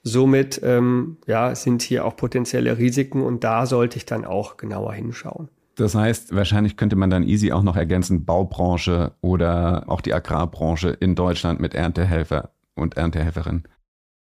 [0.04, 4.94] Somit ähm, ja sind hier auch potenzielle Risiken und da sollte ich dann auch genauer
[4.94, 5.50] hinschauen.
[5.82, 10.90] Das heißt, wahrscheinlich könnte man dann easy auch noch ergänzen, Baubranche oder auch die Agrarbranche
[10.90, 13.64] in Deutschland mit Erntehelfer und Erntehelferin.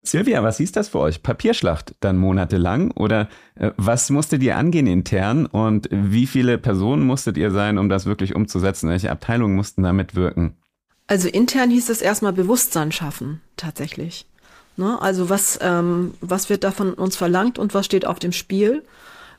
[0.02, 1.22] Silvia, was hieß das für euch?
[1.22, 7.36] Papierschlacht dann monatelang oder äh, was musstet ihr angehen intern und wie viele Personen musstet
[7.36, 8.90] ihr sein, um das wirklich umzusetzen?
[8.90, 10.56] Welche Abteilungen mussten da mitwirken?
[11.08, 14.26] Also intern hieß es erstmal Bewusstsein schaffen, tatsächlich.
[14.78, 14.98] Ne?
[15.02, 18.84] Also was, ähm, was wird da von uns verlangt und was steht auf dem Spiel?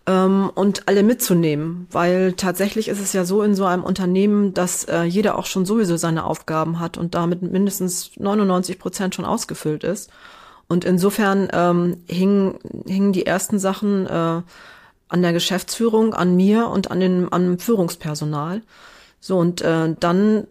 [0.06, 4.84] Ähm, und alle mitzunehmen, weil tatsächlich ist es ja so in so einem Unternehmen, dass
[4.84, 9.84] äh, jeder auch schon sowieso seine Aufgaben hat und damit mindestens 99 Prozent schon ausgefüllt
[9.84, 10.10] ist.
[10.68, 14.42] Und insofern ähm, hingen, hingen die ersten Sachen äh,
[15.08, 18.62] an der Geschäftsführung, an mir und an den an dem Führungspersonal.
[19.18, 20.46] So und äh, dann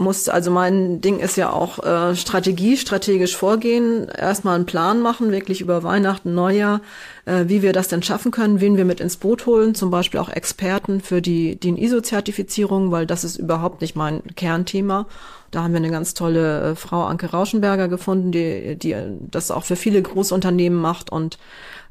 [0.00, 5.30] muss, also mein Ding ist ja auch äh, Strategie, strategisch vorgehen, erstmal einen Plan machen,
[5.30, 6.80] wirklich über Weihnachten, Neujahr,
[7.24, 10.20] äh, wie wir das denn schaffen können, wen wir mit ins Boot holen, zum Beispiel
[10.20, 15.06] auch Experten für die, die ISO-Zertifizierung, weil das ist überhaupt nicht mein Kernthema.
[15.50, 18.94] Da haben wir eine ganz tolle äh, Frau Anke Rauschenberger gefunden, die, die
[19.30, 21.38] das auch für viele Großunternehmen macht und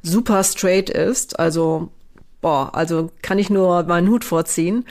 [0.02, 1.38] super straight ist.
[1.38, 1.88] Also
[2.40, 4.84] boah, also kann ich nur meinen Hut vorziehen.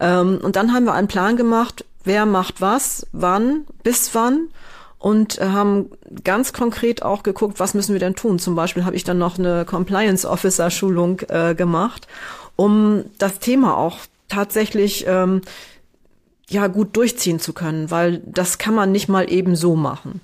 [0.00, 4.48] Ähm, und dann haben wir einen Plan gemacht, wer macht was, wann, bis wann
[4.98, 5.90] und äh, haben
[6.24, 8.40] ganz konkret auch geguckt, was müssen wir denn tun.
[8.40, 12.08] Zum Beispiel habe ich dann noch eine Compliance Officer Schulung äh, gemacht,
[12.56, 15.42] um das Thema auch tatsächlich ähm,
[16.48, 20.20] ja gut durchziehen zu können, weil das kann man nicht mal eben so machen.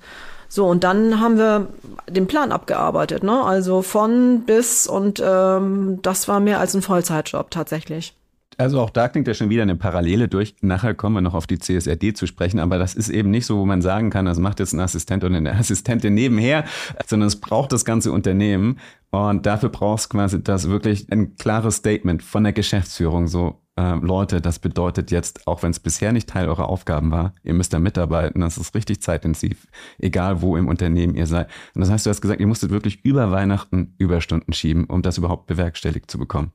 [0.49, 1.67] So, und dann haben wir
[2.09, 3.43] den Plan abgearbeitet, ne?
[3.43, 8.15] Also von bis und ähm, das war mehr als ein Vollzeitjob tatsächlich.
[8.57, 10.55] Also auch da klingt ja schon wieder eine Parallele durch.
[10.61, 13.57] Nachher kommen wir noch auf die CSRD zu sprechen, aber das ist eben nicht so,
[13.57, 16.65] wo man sagen kann, das macht jetzt ein Assistent oder eine Assistentin nebenher,
[17.05, 18.79] sondern es braucht das ganze Unternehmen
[19.11, 24.41] und dafür brauchst quasi das wirklich ein klares Statement von der Geschäftsführung, so äh, Leute,
[24.41, 27.79] das bedeutet jetzt, auch wenn es bisher nicht Teil eurer Aufgaben war, ihr müsst da
[27.79, 29.67] mitarbeiten, das ist richtig zeitintensiv,
[29.99, 31.49] egal wo im Unternehmen ihr seid.
[31.73, 35.17] Und das heißt, du hast gesagt, ihr musstet wirklich über Weihnachten Überstunden schieben, um das
[35.17, 36.51] überhaupt bewerkstelligt zu bekommen.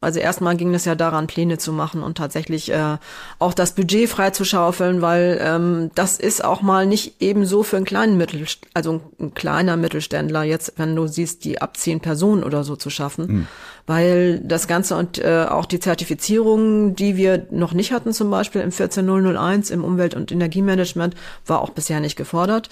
[0.00, 2.98] Also erstmal ging es ja daran, Pläne zu machen und tatsächlich äh,
[3.40, 8.16] auch das Budget freizuschaufeln, weil ähm, das ist auch mal nicht ebenso für einen kleinen
[8.16, 12.76] Mittel, also ein kleiner Mittelständler jetzt, wenn du siehst, die ab zehn Personen oder so
[12.76, 13.46] zu schaffen, mhm.
[13.88, 18.60] Weil das Ganze und äh, auch die Zertifizierung, die wir noch nicht hatten, zum Beispiel
[18.60, 22.68] im 14001 im Umwelt- und Energiemanagement, war auch bisher nicht gefordert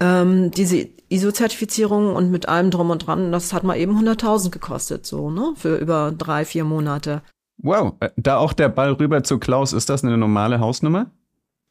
[0.00, 5.06] ähm, diese ISO-Zertifizierung und mit allem drum und dran, das hat mal eben 100.000 gekostet,
[5.06, 7.22] so, ne, für über drei, vier Monate.
[7.62, 11.10] Wow, äh, da auch der Ball rüber zu Klaus, ist das eine normale Hausnummer?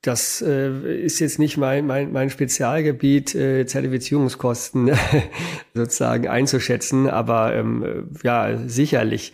[0.02, 4.92] Das äh, ist jetzt nicht mein, mein, mein Spezialgebiet, äh, Zertifizierungskosten
[5.74, 9.34] sozusagen einzuschätzen, aber ähm, ja, sicherlich.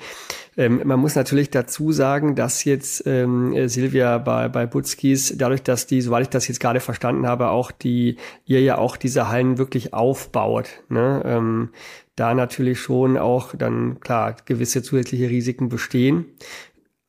[0.58, 5.86] Ähm, man muss natürlich dazu sagen, dass jetzt ähm, Silvia bei, bei Butzkis, dadurch, dass
[5.86, 9.58] die, soweit ich das jetzt gerade verstanden habe, auch die, ihr ja auch diese Hallen
[9.58, 11.22] wirklich aufbaut, ne?
[11.26, 11.70] ähm,
[12.16, 16.26] da natürlich schon auch dann klar gewisse zusätzliche Risiken bestehen.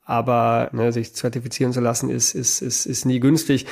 [0.06, 3.66] Aber ne, sich zertifizieren zu lassen, ist, ist, ist, ist nie günstig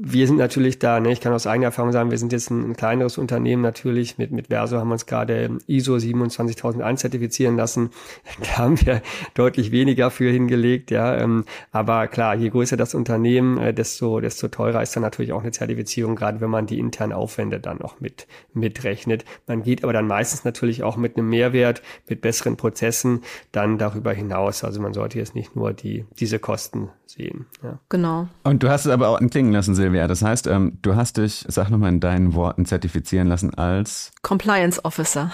[0.00, 2.70] wir sind natürlich da, ne, ich kann aus eigener Erfahrung sagen, wir sind jetzt ein,
[2.70, 4.16] ein kleineres Unternehmen natürlich.
[4.16, 7.90] Mit, mit Verso haben wir uns gerade ISO 27001 zertifizieren lassen.
[8.40, 9.02] Da haben wir
[9.34, 11.16] deutlich weniger für hingelegt, ja.
[11.16, 15.42] Ähm, aber klar, je größer das Unternehmen, äh, desto, desto teurer ist dann natürlich auch
[15.42, 19.24] eine Zertifizierung, gerade wenn man die internen Aufwände dann noch mit, mitrechnet.
[19.48, 24.12] Man geht aber dann meistens natürlich auch mit einem Mehrwert, mit besseren Prozessen dann darüber
[24.12, 24.62] hinaus.
[24.62, 27.46] Also man sollte jetzt nicht nur die, diese Kosten sehen.
[27.62, 27.78] Ja.
[27.88, 28.28] Genau.
[28.44, 29.87] Und du hast es aber auch klingen lassen, Silvia.
[29.92, 34.84] Das heißt, ähm, du hast dich, sag nochmal in deinen Worten, zertifizieren lassen als Compliance
[34.84, 35.32] Officer.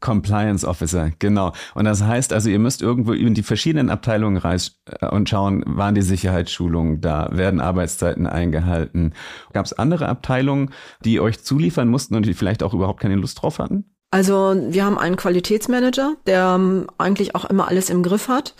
[0.00, 1.52] Compliance Officer, genau.
[1.74, 5.62] Und das heißt also, ihr müsst irgendwo in die verschiedenen Abteilungen reisen äh, und schauen,
[5.66, 9.14] waren die Sicherheitsschulungen da, werden Arbeitszeiten eingehalten.
[9.52, 10.70] Gab es andere Abteilungen,
[11.04, 13.84] die euch zuliefern mussten und die vielleicht auch überhaupt keine Lust drauf hatten?
[14.10, 18.54] Also wir haben einen Qualitätsmanager, der ähm, eigentlich auch immer alles im Griff hat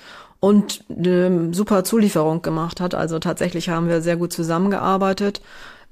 [0.45, 2.95] und eine super Zulieferung gemacht hat.
[2.95, 5.41] Also tatsächlich haben wir sehr gut zusammengearbeitet.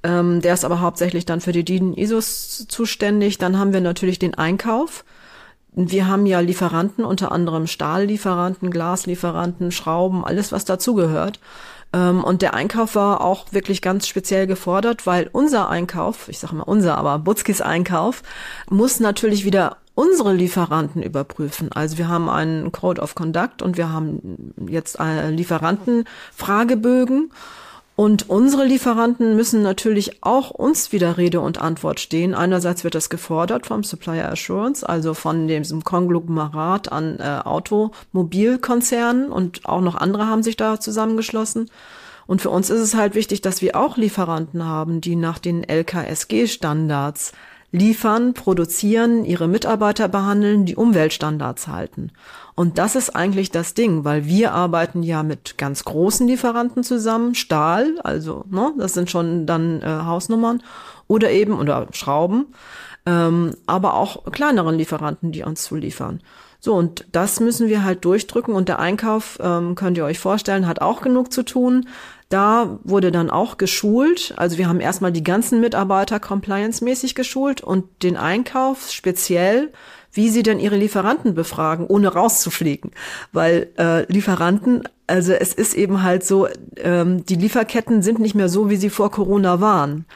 [0.02, 3.38] Ähm, der ist aber hauptsächlich dann für die DIN ISOs zuständig.
[3.38, 5.06] Dann haben wir natürlich den Einkauf.
[5.72, 11.40] Wir haben ja Lieferanten, unter anderem Stahllieferanten, Glaslieferanten, Schrauben, alles was dazugehört.
[11.94, 16.56] Ähm, und der Einkauf war auch wirklich ganz speziell gefordert, weil unser Einkauf, ich sage
[16.56, 18.22] mal unser, aber Butzkis Einkauf,
[18.68, 21.70] muss natürlich wieder unsere Lieferanten überprüfen.
[21.72, 27.30] Also wir haben einen Code of Conduct und wir haben jetzt Lieferantenfragebögen.
[27.94, 32.34] Und unsere Lieferanten müssen natürlich auch uns wieder Rede und Antwort stehen.
[32.34, 39.66] Einerseits wird das gefordert vom Supplier Assurance, also von diesem Konglomerat an äh, Automobilkonzernen und
[39.66, 41.70] auch noch andere haben sich da zusammengeschlossen.
[42.26, 45.62] Und für uns ist es halt wichtig, dass wir auch Lieferanten haben, die nach den
[45.62, 47.32] LKSG-Standards
[47.72, 52.12] liefern, produzieren, ihre Mitarbeiter behandeln, die Umweltstandards halten.
[52.54, 57.34] Und das ist eigentlich das Ding, weil wir arbeiten ja mit ganz großen Lieferanten zusammen,
[57.34, 60.62] Stahl, also ne, das sind schon dann äh, Hausnummern
[61.08, 62.46] oder eben oder Schrauben,
[63.06, 66.20] ähm, aber auch kleineren Lieferanten, die uns zuliefern.
[66.64, 70.68] So, und das müssen wir halt durchdrücken und der Einkauf, ähm, könnt ihr euch vorstellen,
[70.68, 71.88] hat auch genug zu tun.
[72.32, 74.32] Da wurde dann auch geschult.
[74.38, 79.70] Also wir haben erstmal die ganzen Mitarbeiter compliance-mäßig geschult und den Einkauf speziell,
[80.12, 82.92] wie sie denn ihre Lieferanten befragen, ohne rauszufliegen.
[83.32, 88.48] Weil äh, Lieferanten, also es ist eben halt so, ähm, die Lieferketten sind nicht mehr
[88.48, 90.06] so, wie sie vor Corona waren.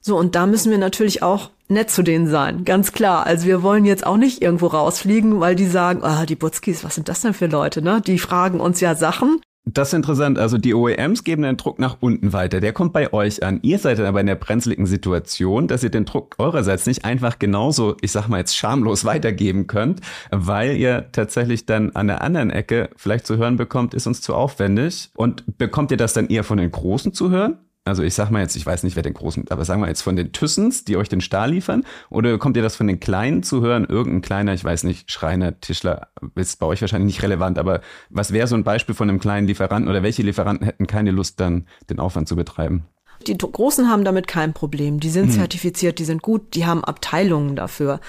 [0.00, 3.26] So, und da müssen wir natürlich auch nett zu denen sein, ganz klar.
[3.26, 6.94] Also wir wollen jetzt auch nicht irgendwo rausfliegen, weil die sagen, ah, die Butzkis, was
[6.94, 8.00] sind das denn für Leute, ne?
[8.00, 10.38] Die fragen uns ja Sachen das ist interessant.
[10.38, 12.60] Also die OEMs geben den Druck nach unten weiter.
[12.60, 13.60] Der kommt bei euch an.
[13.62, 17.38] Ihr seid dann aber in der brenzligen Situation, dass ihr den Druck eurerseits nicht einfach
[17.38, 22.50] genauso, ich sag mal jetzt schamlos weitergeben könnt, weil ihr tatsächlich dann an der anderen
[22.50, 25.10] Ecke vielleicht zu hören bekommt, ist uns zu aufwendig.
[25.14, 27.58] Und bekommt ihr das dann eher von den Großen zu hören?
[27.88, 30.02] Also ich sag mal jetzt, ich weiß nicht, wer den großen, aber sagen wir jetzt
[30.02, 33.42] von den Thyssens, die euch den Stahl liefern, oder kommt ihr das von den Kleinen
[33.42, 33.86] zu hören?
[33.88, 38.32] Irgendein kleiner, ich weiß nicht, Schreiner, Tischler, ist bei euch wahrscheinlich nicht relevant, aber was
[38.32, 41.66] wäre so ein Beispiel von einem kleinen Lieferanten oder welche Lieferanten hätten keine Lust, dann
[41.90, 42.84] den Aufwand zu betreiben?
[43.26, 45.00] Die Großen haben damit kein Problem.
[45.00, 45.32] Die sind hm.
[45.32, 48.00] zertifiziert, die sind gut, die haben Abteilungen dafür.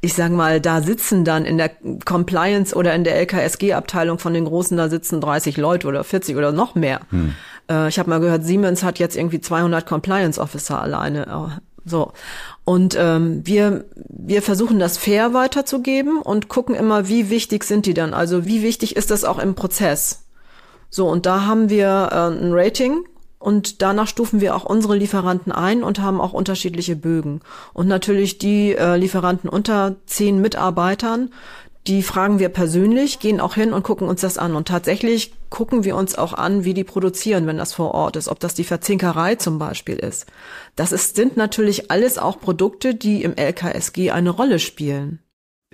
[0.00, 1.70] Ich sage mal, da sitzen dann in der
[2.04, 6.52] Compliance oder in der LKSG-Abteilung von den Großen, da sitzen 30 Leute oder 40 oder
[6.52, 7.00] noch mehr.
[7.10, 7.34] Hm.
[7.70, 11.26] Äh, ich habe mal gehört, Siemens hat jetzt irgendwie 200 Compliance Officer alleine.
[11.26, 12.12] Äh, so.
[12.64, 17.94] Und ähm, wir, wir versuchen das fair weiterzugeben und gucken immer, wie wichtig sind die
[17.94, 18.14] dann.
[18.14, 20.24] Also wie wichtig ist das auch im Prozess.
[20.90, 23.04] So, und da haben wir äh, ein Rating
[23.38, 27.40] und danach stufen wir auch unsere Lieferanten ein und haben auch unterschiedliche Bögen.
[27.72, 31.30] Und natürlich die äh, Lieferanten unter zehn Mitarbeitern,
[31.88, 34.54] die fragen wir persönlich, gehen auch hin und gucken uns das an.
[34.54, 38.28] Und tatsächlich gucken wir uns auch an, wie die produzieren, wenn das vor Ort ist,
[38.28, 40.26] ob das die Verzinkerei zum Beispiel ist.
[40.76, 45.20] Das ist, sind natürlich alles auch Produkte, die im LKSG eine Rolle spielen.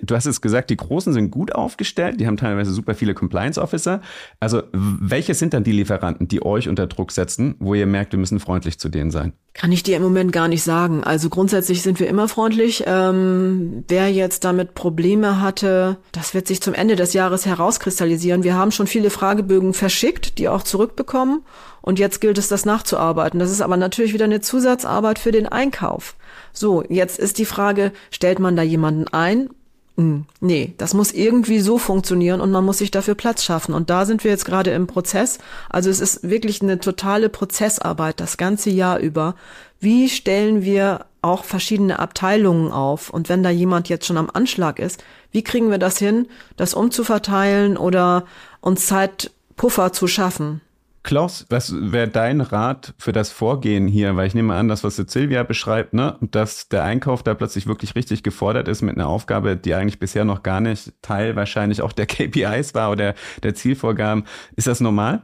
[0.01, 3.61] Du hast es gesagt, die Großen sind gut aufgestellt, die haben teilweise super viele Compliance
[3.61, 4.01] Officer.
[4.41, 8.19] Also welche sind dann die Lieferanten, die euch unter Druck setzen, wo ihr merkt, wir
[8.19, 9.31] müssen freundlich zu denen sein?
[9.53, 11.05] Kann ich dir im Moment gar nicht sagen.
[11.05, 12.83] Also grundsätzlich sind wir immer freundlich.
[12.85, 18.43] Ähm, wer jetzt damit Probleme hatte, das wird sich zum Ende des Jahres herauskristallisieren.
[18.43, 21.41] Wir haben schon viele Fragebögen verschickt, die auch zurückbekommen.
[21.81, 23.39] Und jetzt gilt es, das nachzuarbeiten.
[23.39, 26.17] Das ist aber natürlich wieder eine Zusatzarbeit für den Einkauf.
[26.51, 29.49] So, jetzt ist die Frage, stellt man da jemanden ein?
[29.97, 33.73] Hm, nee, das muss irgendwie so funktionieren und man muss sich dafür Platz schaffen.
[33.73, 35.37] Und da sind wir jetzt gerade im Prozess.
[35.69, 39.35] Also es ist wirklich eine totale Prozessarbeit das ganze Jahr über.
[39.79, 43.09] Wie stellen wir auch verschiedene Abteilungen auf?
[43.09, 46.27] Und wenn da jemand jetzt schon am Anschlag ist, wie kriegen wir das hin,
[46.57, 48.25] das umzuverteilen oder
[48.59, 50.59] uns Zeitpuffer zu schaffen?
[51.05, 54.15] Klaus, was wäre dein Rat für das Vorgehen hier?
[54.15, 57.93] Weil ich nehme an, das, was Silvia beschreibt, ne, dass der Einkauf da plötzlich wirklich
[57.93, 61.91] richtig gefordert ist mit einer Aufgabe, die eigentlich bisher noch gar nicht Teil wahrscheinlich auch
[61.91, 63.13] der KPIs war oder
[63.43, 64.23] der Zielvorgaben.
[64.55, 65.21] Ist das normal?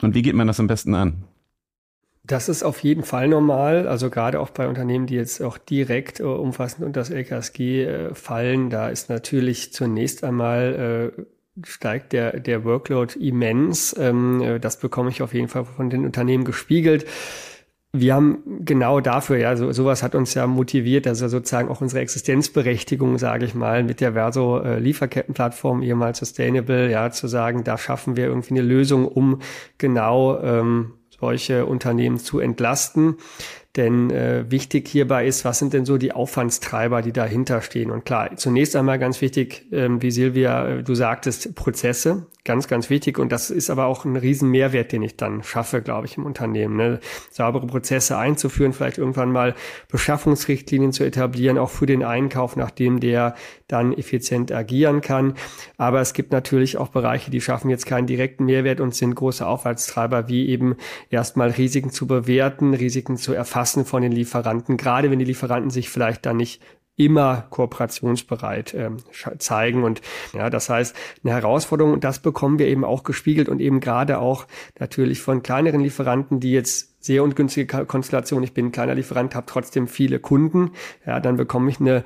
[0.00, 1.24] Und wie geht man das am besten an?
[2.22, 3.88] Das ist auf jeden Fall normal.
[3.88, 8.14] Also gerade auch bei Unternehmen, die jetzt auch direkt äh, umfassend unter das LKSG äh,
[8.14, 11.22] fallen, da ist natürlich zunächst einmal äh,
[11.64, 13.94] steigt der, der Workload immens.
[13.98, 17.06] Ähm, äh, das bekomme ich auf jeden Fall von den Unternehmen gespiegelt.
[17.92, 22.02] Wir haben genau dafür, ja, so, sowas hat uns ja motiviert, also sozusagen auch unsere
[22.02, 27.78] Existenzberechtigung, sage ich mal, mit der Verso äh, Lieferkettenplattform, ehemals Sustainable, ja, zu sagen, da
[27.78, 29.40] schaffen wir irgendwie eine Lösung, um
[29.78, 33.16] genau ähm, solche Unternehmen zu entlasten.
[33.76, 37.90] Denn äh, wichtig hierbei ist, was sind denn so die Aufwandstreiber, die dahinter stehen?
[37.90, 42.88] Und klar, zunächst einmal ganz wichtig, ähm, wie Silvia, äh, du sagtest, Prozesse, ganz, ganz
[42.90, 43.18] wichtig.
[43.18, 46.24] Und das ist aber auch ein riesen Mehrwert, den ich dann schaffe, glaube ich, im
[46.24, 46.76] Unternehmen.
[46.76, 46.98] Ne?
[47.30, 49.54] Saubere Prozesse einzuführen, vielleicht irgendwann mal
[49.88, 53.34] Beschaffungsrichtlinien zu etablieren, auch für den Einkauf, nachdem der
[53.68, 55.34] dann effizient agieren kann.
[55.76, 59.46] Aber es gibt natürlich auch Bereiche, die schaffen jetzt keinen direkten Mehrwert und sind große
[59.46, 60.76] Aufwärtstreiber, wie eben
[61.10, 65.90] erstmal Risiken zu bewerten, Risiken zu erfassen von den Lieferanten, gerade wenn die Lieferanten sich
[65.90, 66.60] vielleicht dann nicht
[66.98, 68.96] immer kooperationsbereit ähm,
[69.38, 69.84] zeigen.
[69.84, 70.02] Und
[70.34, 74.18] ja, das heißt, eine Herausforderung, und das bekommen wir eben auch gespiegelt und eben gerade
[74.18, 74.46] auch
[74.80, 79.46] natürlich von kleineren Lieferanten, die jetzt sehr ungünstige Konstellation, ich bin ein kleiner Lieferant, habe
[79.46, 80.72] trotzdem viele Kunden,
[81.06, 82.02] ja, dann bekomme ich eine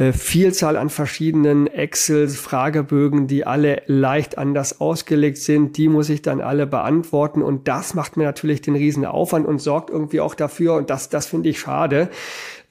[0.00, 5.76] äh, Vielzahl an verschiedenen Excels, Fragebögen, die alle leicht anders ausgelegt sind.
[5.76, 9.60] Die muss ich dann alle beantworten und das macht mir natürlich den riesen Aufwand und
[9.60, 12.08] sorgt irgendwie auch dafür und das, das finde ich schade,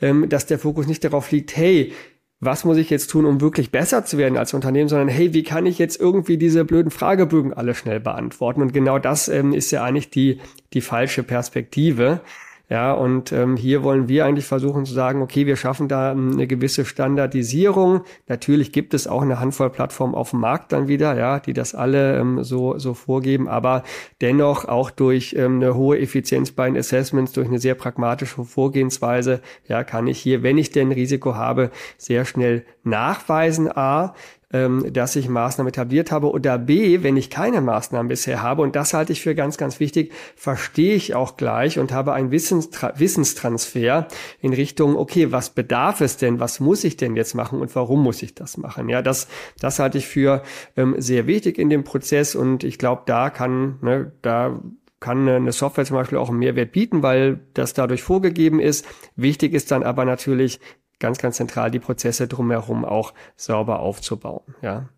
[0.02, 1.94] ähm, dass der Fokus nicht darauf liegt, hey,
[2.40, 5.44] was muss ich jetzt tun, um wirklich besser zu werden als Unternehmen, sondern hey, wie
[5.44, 8.64] kann ich jetzt irgendwie diese blöden Fragebögen alle schnell beantworten?
[8.64, 10.40] Und genau das ähm, ist ja eigentlich die,
[10.74, 12.22] die falsche Perspektive.
[12.70, 16.46] Ja, und ähm, hier wollen wir eigentlich versuchen zu sagen, okay, wir schaffen da eine
[16.46, 18.02] gewisse Standardisierung.
[18.28, 21.74] Natürlich gibt es auch eine Handvoll Plattformen auf dem Markt dann wieder, ja, die das
[21.74, 23.82] alle ähm, so, so vorgeben, aber
[24.22, 29.42] dennoch auch durch ähm, eine hohe Effizienz bei den Assessments, durch eine sehr pragmatische Vorgehensweise,
[29.68, 34.14] ja, kann ich hier, wenn ich denn Risiko habe, sehr schnell nachweisen, a,
[34.52, 38.76] ähm, dass ich Maßnahmen etabliert habe oder B, wenn ich keine Maßnahmen bisher habe, und
[38.76, 42.94] das halte ich für ganz, ganz wichtig, verstehe ich auch gleich und habe einen Wissenstra
[42.98, 44.08] Wissenstransfer
[44.42, 48.04] in Richtung, okay, was bedarf es denn, was muss ich denn jetzt machen und warum
[48.04, 48.90] muss ich das machen?
[48.90, 49.28] Ja, das,
[49.60, 50.44] das halte ich für
[50.76, 54.60] ähm, sehr wichtig in dem Prozess und ich glaube, da kann, ne, da
[55.00, 58.86] kann eine Software zum Beispiel auch einen Mehrwert bieten, weil das dadurch vorgegeben ist.
[59.16, 60.60] Wichtig ist dann aber natürlich,
[61.00, 64.56] ganz, ganz zentral, die Prozesse drumherum auch sauber aufzubauen.
[64.62, 64.90] Ja.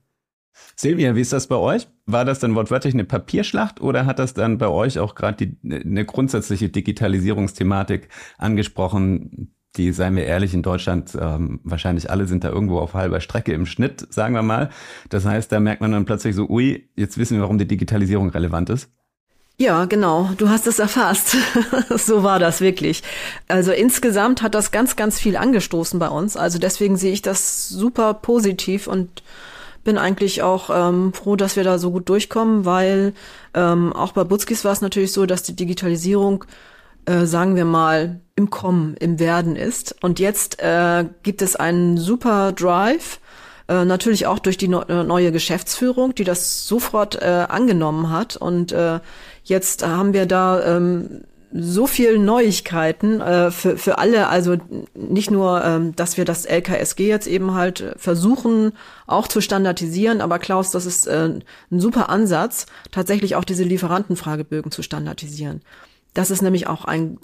[0.75, 1.87] Silvia, wie ist das bei euch?
[2.05, 6.05] War das dann wortwörtlich eine Papierschlacht oder hat das dann bei euch auch gerade eine
[6.05, 12.79] grundsätzliche Digitalisierungsthematik angesprochen, die, seien wir ehrlich, in Deutschland ähm, wahrscheinlich alle sind da irgendwo
[12.79, 14.69] auf halber Strecke im Schnitt, sagen wir mal.
[15.09, 18.29] Das heißt, da merkt man dann plötzlich so, ui, jetzt wissen wir, warum die Digitalisierung
[18.29, 18.91] relevant ist.
[19.61, 20.31] Ja, genau.
[20.37, 21.37] Du hast es erfasst.
[21.95, 23.03] so war das wirklich.
[23.47, 26.35] Also insgesamt hat das ganz, ganz viel angestoßen bei uns.
[26.35, 29.21] Also deswegen sehe ich das super positiv und
[29.83, 33.13] bin eigentlich auch ähm, froh, dass wir da so gut durchkommen, weil
[33.53, 36.43] ähm, auch bei Butzkis war es natürlich so, dass die Digitalisierung,
[37.05, 39.95] äh, sagen wir mal, im Kommen, im Werden ist.
[40.01, 43.19] Und jetzt äh, gibt es einen super Drive
[43.71, 48.35] äh, natürlich auch durch die no äh, neue Geschäftsführung, die das sofort äh, angenommen hat.
[48.35, 48.99] Und äh,
[49.43, 51.21] jetzt haben wir da ähm,
[51.53, 54.55] so viel Neuigkeiten äh, für, für alle, also
[54.95, 58.71] nicht nur, ähm, dass wir das LKSG jetzt eben halt versuchen
[59.05, 61.29] auch zu standardisieren, aber Klaus, das ist äh,
[61.71, 65.61] ein super Ansatz, tatsächlich auch diese Lieferantenfragebögen zu standardisieren.
[66.13, 67.19] Das ist nämlich auch ein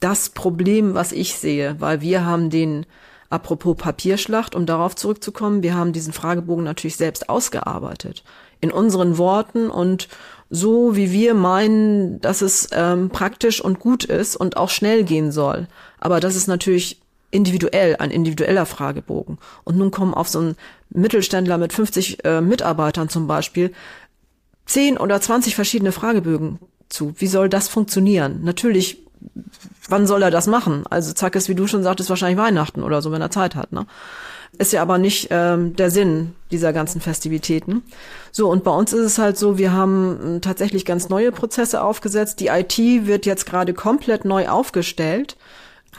[0.00, 2.86] das Problem, was ich sehe, weil wir haben den
[3.28, 8.22] Apropos Papierschlacht, um darauf zurückzukommen, wir haben diesen Fragebogen natürlich selbst ausgearbeitet.
[8.66, 10.08] In unseren Worten und
[10.50, 15.30] so, wie wir meinen, dass es ähm, praktisch und gut ist und auch schnell gehen
[15.30, 15.68] soll.
[16.00, 17.00] Aber das ist natürlich
[17.30, 19.38] individuell, ein individueller Fragebogen.
[19.62, 20.56] Und nun kommen auf so einen
[20.90, 23.72] Mittelständler mit 50 äh, Mitarbeitern zum Beispiel
[24.66, 26.58] 10 oder 20 verschiedene Fragebögen
[26.88, 27.14] zu.
[27.18, 28.40] Wie soll das funktionieren?
[28.42, 28.98] Natürlich
[29.88, 30.84] wann soll er das machen?
[30.90, 33.72] Also zack ist, wie du schon sagtest, wahrscheinlich Weihnachten oder so, wenn er Zeit hat.
[33.72, 33.86] Ne?
[34.58, 37.82] Ist ja aber nicht ähm, der Sinn dieser ganzen Festivitäten.
[38.32, 41.82] So, und bei uns ist es halt so, wir haben äh, tatsächlich ganz neue Prozesse
[41.82, 42.40] aufgesetzt.
[42.40, 45.36] Die IT wird jetzt gerade komplett neu aufgestellt,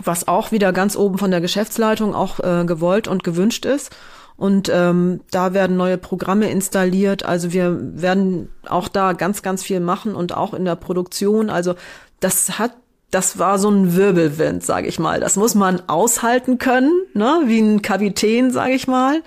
[0.03, 3.91] was auch wieder ganz oben von der Geschäftsleitung auch äh, gewollt und gewünscht ist.
[4.37, 7.23] Und ähm, da werden neue Programme installiert.
[7.23, 11.49] Also wir werden auch da ganz, ganz viel machen und auch in der Produktion.
[11.49, 11.73] Also
[12.19, 12.71] das hat
[13.11, 15.19] das war so ein Wirbelwind, sage ich mal.
[15.19, 17.43] Das muss man aushalten können, ne?
[17.45, 19.23] wie ein Kapitän, sage ich mal.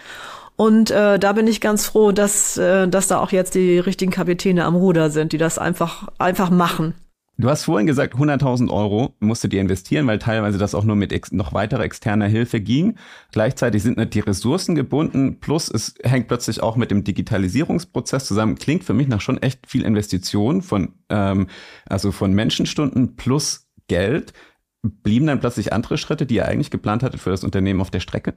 [0.57, 4.12] Und äh, da bin ich ganz froh, dass, äh, dass da auch jetzt die richtigen
[4.12, 6.95] Kapitäne am Ruder sind, die das einfach, einfach machen.
[7.41, 11.33] Du hast vorhin gesagt, 100.000 Euro musstet ihr investieren, weil teilweise das auch nur mit
[11.33, 12.97] noch weiterer externer Hilfe ging.
[13.33, 18.57] Gleichzeitig sind nicht die Ressourcen gebunden, plus es hängt plötzlich auch mit dem Digitalisierungsprozess zusammen.
[18.57, 21.47] Klingt für mich nach schon echt viel Investition von, ähm,
[21.87, 24.32] also von Menschenstunden plus Geld.
[24.82, 28.01] Blieben dann plötzlich andere Schritte, die ihr eigentlich geplant hattet für das Unternehmen auf der
[28.01, 28.34] Strecke?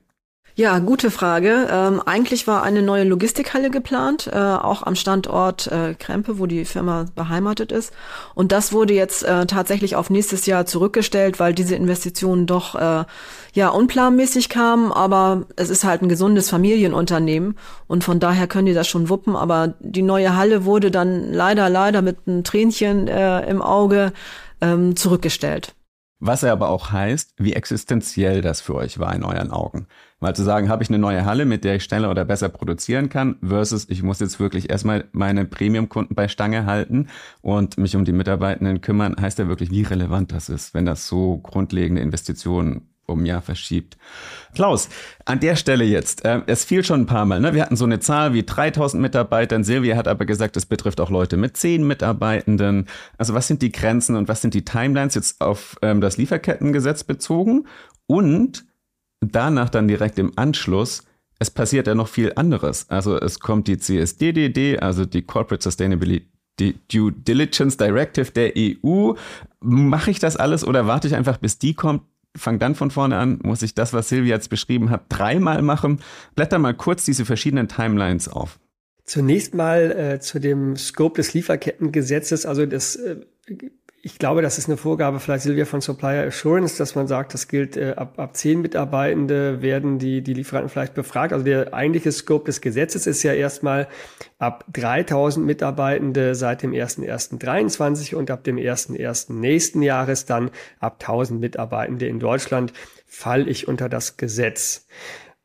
[0.56, 1.68] Ja, gute Frage.
[1.72, 6.66] Ähm, eigentlich war eine neue Logistikhalle geplant, äh, auch am Standort äh, Krempe, wo die
[6.66, 7.92] Firma beheimatet ist.
[8.36, 13.04] Und das wurde jetzt äh, tatsächlich auf nächstes Jahr zurückgestellt, weil diese Investitionen doch äh,
[13.54, 14.92] ja unplanmäßig kamen.
[14.92, 19.36] Aber es ist halt ein gesundes Familienunternehmen und von daher können die das schon wuppen.
[19.36, 24.14] Aber die neue Halle wurde dann leider, leider mit einem Tränchen äh, im Auge
[24.62, 25.74] ähm, zurückgestellt.
[26.26, 29.88] Was er aber auch heißt, wie existenziell das für euch war in euren Augen.
[30.22, 33.10] Mal zu sagen, habe ich eine neue Halle, mit der ich schneller oder besser produzieren
[33.10, 37.10] kann, versus ich muss jetzt wirklich erstmal meine Premium-Kunden bei Stange halten
[37.42, 41.08] und mich um die Mitarbeitenden kümmern, heißt ja wirklich, wie relevant das ist, wenn das
[41.08, 43.98] so grundlegende Investitionen um Jahr verschiebt.
[44.56, 44.90] Klaus,
[45.26, 47.54] an der Stelle jetzt, äh, es fiel schon ein paar Mal, ne?
[47.54, 51.10] wir hatten so eine Zahl wie 3000 Mitarbeitern, Silvia hat aber gesagt, es betrifft auch
[51.10, 52.88] Leute mit 10 Mitarbeitenden.
[53.18, 57.04] Also was sind die Grenzen und was sind die Timelines jetzt auf ähm, das Lieferkettengesetz
[57.04, 57.68] bezogen?
[58.08, 58.66] Und
[59.22, 61.04] danach dann direkt im Anschluss,
[61.40, 62.90] es passiert ja noch viel anderes.
[62.90, 66.30] Also es kommt die CSDDD, also die Corporate Sustainability
[66.60, 69.14] Due Diligence Directive der EU.
[69.60, 72.04] Mache ich das alles oder warte ich einfach, bis die kommt?
[72.36, 76.02] Fang dann von vorne an, muss ich das, was Silvia jetzt beschrieben hat, dreimal machen.
[76.36, 78.60] Blätter mal kurz diese verschiedenen Timelines auf.
[79.06, 82.46] Zunächst mal äh, zu dem Scope des Lieferkettengesetzes.
[82.46, 83.18] Also das äh,
[84.06, 87.48] ich glaube, das ist eine Vorgabe vielleicht Silvia von Supplier Assurance, dass man sagt, das
[87.48, 91.32] gilt äh, ab, ab zehn Mitarbeitende werden die, die Lieferanten vielleicht befragt.
[91.32, 93.88] Also der eigentliche Scope des Gesetzes ist ja erstmal
[94.40, 99.32] ab 3000 Mitarbeitende seit dem 1.1.23 und ab dem 1.1.
[99.32, 100.52] nächsten Jahres dann
[100.82, 102.74] ab 1000 Mitarbeitende in Deutschland
[103.08, 104.86] fall ich unter das Gesetz.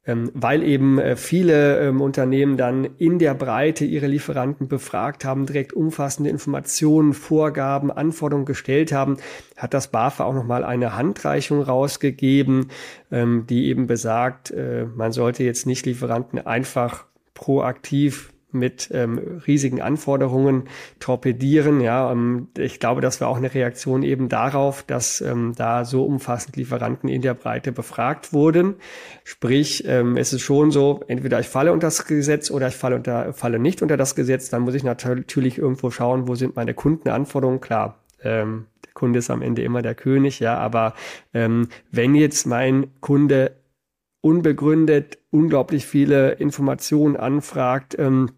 [0.08, 5.44] Ähm, weil eben äh, viele ähm, Unternehmen dann in der Breite ihre Lieferanten befragt haben,
[5.44, 9.18] direkt umfassende Informationen, Vorgaben, Anforderungen gestellt haben,
[9.58, 12.70] hat das BAFA auch nochmal eine Handreichung rausgegeben,
[13.12, 17.04] ähm, die eben besagt, äh, man sollte jetzt nicht Lieferanten einfach
[17.34, 20.64] proaktiv mit ähm, riesigen Anforderungen
[21.00, 21.80] torpedieren.
[21.80, 26.04] Ja, ähm, ich glaube, das war auch eine Reaktion eben darauf, dass ähm, da so
[26.04, 28.76] umfassend Lieferanten in der Breite befragt wurden.
[29.24, 32.96] Sprich, ähm, es ist schon so, entweder ich falle unter das Gesetz oder ich falle
[32.96, 34.48] unter falle nicht unter das Gesetz.
[34.48, 37.60] Dann muss ich natürlich irgendwo schauen, wo sind meine Kundenanforderungen.
[37.60, 40.94] Klar, ähm, der Kunde ist am Ende immer der König, ja, aber
[41.34, 43.52] ähm, wenn jetzt mein Kunde
[44.20, 48.30] unbegründet unglaublich viele Informationen anfragt, ähm,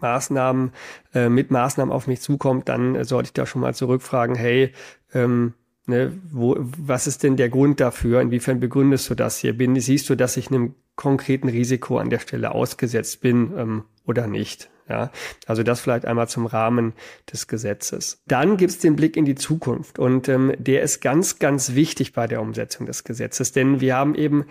[0.00, 0.72] Maßnahmen,
[1.14, 4.72] äh, mit Maßnahmen auf mich zukommt, dann äh, sollte ich da schon mal zurückfragen, hey,
[5.14, 5.54] ähm,
[5.86, 8.20] ne, wo, was ist denn der Grund dafür?
[8.20, 9.56] Inwiefern begründest du das hier?
[9.56, 14.26] Bin, siehst du, dass ich einem konkreten Risiko an der Stelle ausgesetzt bin ähm, oder
[14.26, 14.70] nicht?
[14.88, 15.12] Ja,
[15.46, 16.94] also das vielleicht einmal zum Rahmen
[17.32, 18.22] des Gesetzes.
[18.26, 22.26] Dann gibt's den Blick in die Zukunft und ähm, der ist ganz, ganz wichtig bei
[22.26, 24.46] der Umsetzung des Gesetzes, denn wir haben eben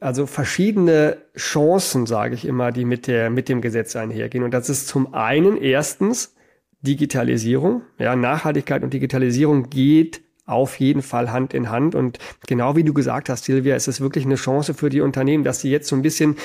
[0.00, 4.44] also verschiedene Chancen, sage ich immer, die mit der mit dem Gesetz einhergehen.
[4.44, 6.34] Und das ist zum einen erstens
[6.80, 7.82] Digitalisierung.
[7.98, 11.94] Ja, Nachhaltigkeit und Digitalisierung geht auf jeden Fall Hand in Hand.
[11.94, 15.44] Und genau wie du gesagt hast, Silvia, ist es wirklich eine Chance für die Unternehmen,
[15.44, 16.36] dass sie jetzt so ein bisschen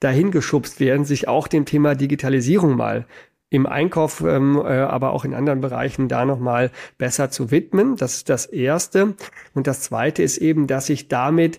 [0.00, 3.06] dahin geschubst werden, sich auch dem Thema Digitalisierung mal
[3.50, 7.96] im Einkauf, ähm, äh, aber auch in anderen Bereichen da nochmal besser zu widmen.
[7.96, 9.14] Das ist das Erste.
[9.54, 11.58] Und das Zweite ist eben, dass sich damit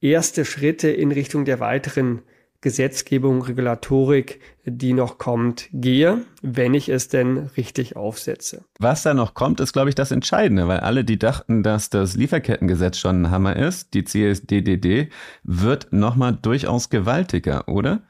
[0.00, 2.22] erste Schritte in Richtung der weiteren
[2.62, 8.64] Gesetzgebung, Regulatorik, die noch kommt, gehe, wenn ich es denn richtig aufsetze.
[8.78, 12.16] Was da noch kommt, ist, glaube ich, das Entscheidende, weil alle, die dachten, dass das
[12.16, 15.08] Lieferkettengesetz schon ein Hammer ist, die CSDDD,
[15.42, 18.02] wird nochmal durchaus gewaltiger, oder?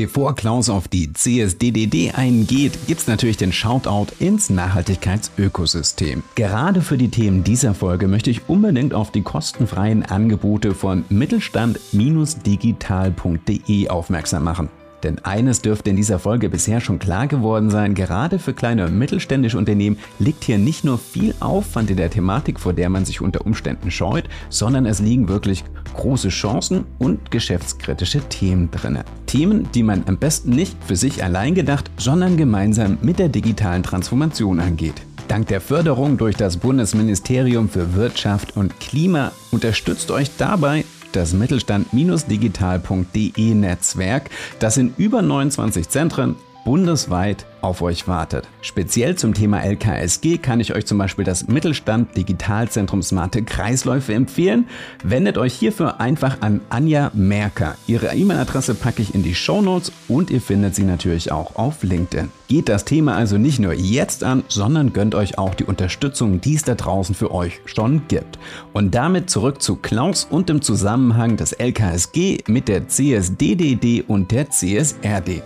[0.00, 6.22] Bevor Klaus auf die CSDDD eingeht, gibt's natürlich den Shoutout ins Nachhaltigkeitsökosystem.
[6.36, 13.88] Gerade für die Themen dieser Folge möchte ich unbedingt auf die kostenfreien Angebote von mittelstand-digital.de
[13.88, 14.68] aufmerksam machen.
[15.02, 18.98] Denn eines dürfte in dieser Folge bisher schon klar geworden sein, gerade für kleine und
[18.98, 23.20] mittelständische Unternehmen liegt hier nicht nur viel Aufwand in der Thematik, vor der man sich
[23.20, 28.98] unter Umständen scheut, sondern es liegen wirklich große Chancen und geschäftskritische Themen drin.
[29.26, 33.82] Themen, die man am besten nicht für sich allein gedacht, sondern gemeinsam mit der digitalen
[33.82, 35.02] Transformation angeht.
[35.28, 43.54] Dank der Förderung durch das Bundesministerium für Wirtschaft und Klima unterstützt euch dabei das Mittelstand-digital.de
[43.54, 46.34] Netzwerk, das in über 29 Zentren
[46.64, 48.48] bundesweit auf euch wartet.
[48.60, 54.66] Speziell zum Thema LKSG kann ich euch zum Beispiel das Mittelstand Digitalzentrum Smarte Kreisläufe empfehlen.
[55.02, 57.76] Wendet euch hierfür einfach an Anja Merker.
[57.86, 61.82] Ihre E-Mail-Adresse packe ich in die Show Notes und ihr findet sie natürlich auch auf
[61.82, 62.30] LinkedIn.
[62.48, 66.54] Geht das Thema also nicht nur jetzt an, sondern gönnt euch auch die Unterstützung, die
[66.54, 68.38] es da draußen für euch schon gibt.
[68.72, 74.48] Und damit zurück zu Klaus und dem Zusammenhang des LKSG mit der CSDDD und der
[74.48, 75.42] CSRD.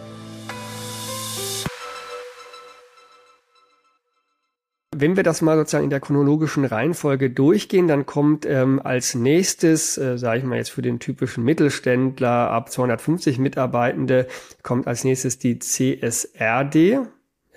[5.02, 9.98] Wenn wir das mal sozusagen in der chronologischen Reihenfolge durchgehen, dann kommt ähm, als nächstes,
[9.98, 14.28] äh, sage ich mal jetzt für den typischen Mittelständler ab 250 Mitarbeitende,
[14.62, 17.00] kommt als nächstes die CSRD.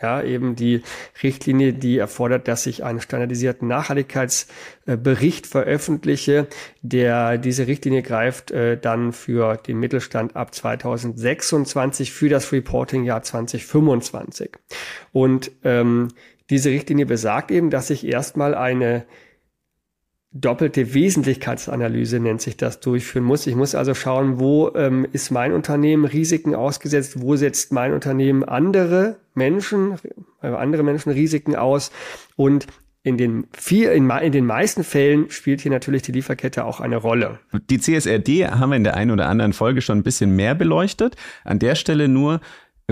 [0.02, 0.82] Ja, eben die
[1.24, 6.48] Richtlinie, die erfordert, dass ich einen standardisierten Nachhaltigkeitsbericht veröffentliche.
[6.82, 14.58] Der, diese Richtlinie greift äh, dann für den Mittelstand ab 2026 für das Reporting-Jahr 2025.
[15.14, 16.10] Und ähm,
[16.50, 19.06] diese Richtlinie besagt eben, dass ich erstmal eine
[20.36, 23.48] doppelte Wesentlichkeitsanalyse nennt sich das durchführen muss.
[23.48, 28.44] Ich muss also schauen, wo ähm, ist mein Unternehmen Risiken ausgesetzt, wo setzt mein Unternehmen
[28.44, 29.96] andere Menschen,
[30.42, 31.92] äh, andere Menschen Risiken aus
[32.36, 32.68] und
[33.02, 36.98] in den, vier, in, in, den meisten Fällen spielt hier natürlich die Lieferkette auch eine
[36.98, 37.40] Rolle.
[37.70, 41.16] Die CSRD haben wir in der einen oder anderen Folge schon ein bisschen mehr beleuchtet.
[41.44, 42.42] An der Stelle nur,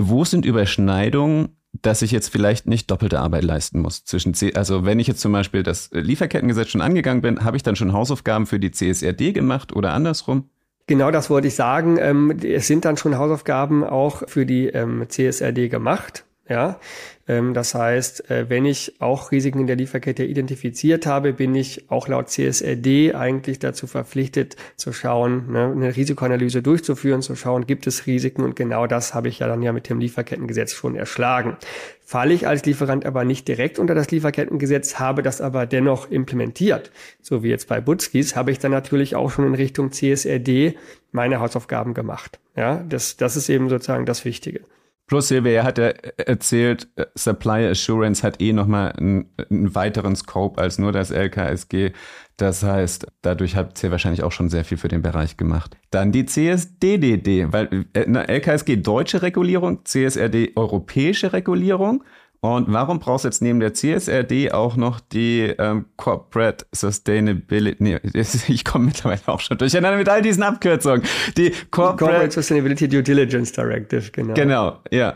[0.00, 4.04] wo sind Überschneidungen dass ich jetzt vielleicht nicht doppelte Arbeit leisten muss.
[4.04, 7.62] Zwischen C also wenn ich jetzt zum Beispiel das Lieferkettengesetz schon angegangen bin, habe ich
[7.62, 10.48] dann schon Hausaufgaben für die CSRD gemacht oder andersrum?
[10.86, 11.96] Genau das wollte ich sagen.
[11.98, 16.24] Ähm, es sind dann schon Hausaufgaben auch für die ähm, CSRD gemacht.
[16.46, 16.78] Ja,
[17.26, 21.90] ähm, das heißt, äh, wenn ich auch Risiken in der Lieferkette identifiziert habe, bin ich
[21.90, 27.86] auch laut CSRD eigentlich dazu verpflichtet zu schauen, ne, eine Risikoanalyse durchzuführen, zu schauen, gibt
[27.86, 31.56] es Risiken und genau das habe ich ja dann ja mit dem Lieferkettengesetz schon erschlagen.
[32.04, 36.90] Falle ich als Lieferant aber nicht direkt unter das Lieferkettengesetz, habe das aber dennoch implementiert,
[37.22, 40.76] so wie jetzt bei Butskis, habe ich dann natürlich auch schon in Richtung CSRD
[41.10, 42.38] meine Hausaufgaben gemacht.
[42.54, 44.60] Ja, das, das ist eben sozusagen das Wichtige.
[45.06, 50.60] Plus Silvia hat ja erzählt, äh, Supply Assurance hat eh nochmal einen, einen weiteren Scope
[50.60, 51.92] als nur das LKSG.
[52.36, 55.76] Das heißt, dadurch habt ihr wahrscheinlich auch schon sehr viel für den Bereich gemacht.
[55.90, 62.02] Dann die CSDDD, weil äh, LKSG deutsche Regulierung, CSRD europäische Regulierung.
[62.44, 67.82] Und warum brauchst du jetzt neben der CSRD auch noch die ähm, Corporate Sustainability?
[67.82, 68.00] Nee,
[68.48, 71.00] ich komme mittlerweile auch schon durcheinander mit all diesen Abkürzungen.
[71.38, 74.34] Die Corporate, Corporate Sustainability Due Diligence Directive, genau.
[74.34, 75.14] Genau, ja.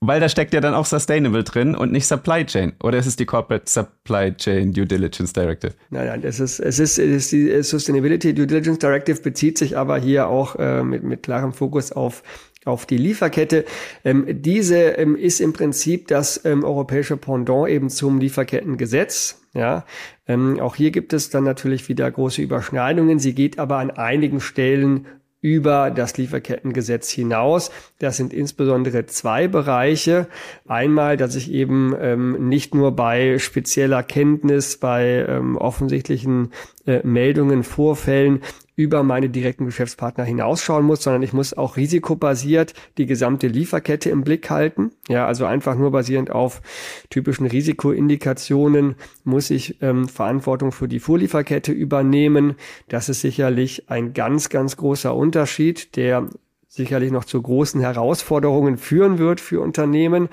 [0.00, 2.74] Weil da steckt ja dann auch Sustainable drin und nicht Supply Chain.
[2.82, 5.72] Oder ist es die Corporate Supply Chain Due Diligence Directive?
[5.88, 9.78] Nein, nein, es ist, es ist, es ist die Sustainability Due Diligence Directive bezieht sich
[9.78, 12.22] aber hier auch äh, mit, mit klarem Fokus auf
[12.64, 13.64] auf die Lieferkette.
[14.04, 19.40] Ähm, diese ähm, ist im Prinzip das ähm, europäische Pendant eben zum Lieferkettengesetz.
[19.54, 19.84] Ja,
[20.26, 23.18] ähm, auch hier gibt es dann natürlich wieder große Überschneidungen.
[23.18, 25.06] Sie geht aber an einigen Stellen
[25.44, 27.70] über das Lieferkettengesetz hinaus.
[27.98, 30.26] Das sind insbesondere zwei Bereiche.
[30.66, 36.52] Einmal, dass ich eben ähm, nicht nur bei spezieller Kenntnis, bei ähm, offensichtlichen
[36.86, 38.40] äh, Meldungen, Vorfällen
[38.76, 44.24] über meine direkten Geschäftspartner hinausschauen muss, sondern ich muss auch risikobasiert die gesamte Lieferkette im
[44.24, 44.90] Blick halten.
[45.08, 46.60] Ja, also einfach nur basierend auf
[47.08, 52.54] typischen Risikoindikationen muss ich ähm, Verantwortung für die Vorlieferkette übernehmen.
[52.88, 56.28] Das ist sicherlich ein ganz, ganz großer Unterschied, der
[56.74, 60.28] sicherlich noch zu großen Herausforderungen führen wird für Unternehmen.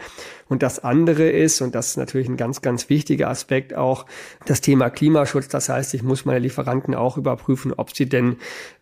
[0.50, 4.06] Und das andere ist, und das ist natürlich ein ganz, ganz wichtiger Aspekt auch,
[4.46, 5.48] das Thema Klimaschutz.
[5.48, 8.38] Das heißt, ich muss meine Lieferanten auch überprüfen, ob sie denn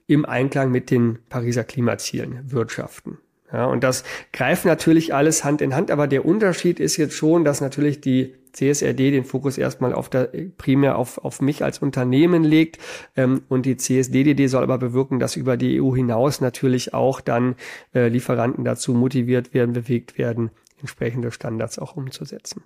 [0.08, 3.20] im Einklang mit den Pariser Klimazielen wirtschaften.
[3.52, 7.44] Ja, und das greift natürlich alles Hand in Hand, aber der Unterschied ist jetzt schon,
[7.44, 12.44] dass natürlich die CSRD den Fokus erstmal auf der, primär auf, auf mich als Unternehmen
[12.44, 12.80] legt
[13.16, 17.56] ähm, und die CSDDD soll aber bewirken, dass über die EU hinaus natürlich auch dann
[17.94, 22.64] äh, Lieferanten dazu motiviert werden, bewegt werden, entsprechende Standards auch umzusetzen.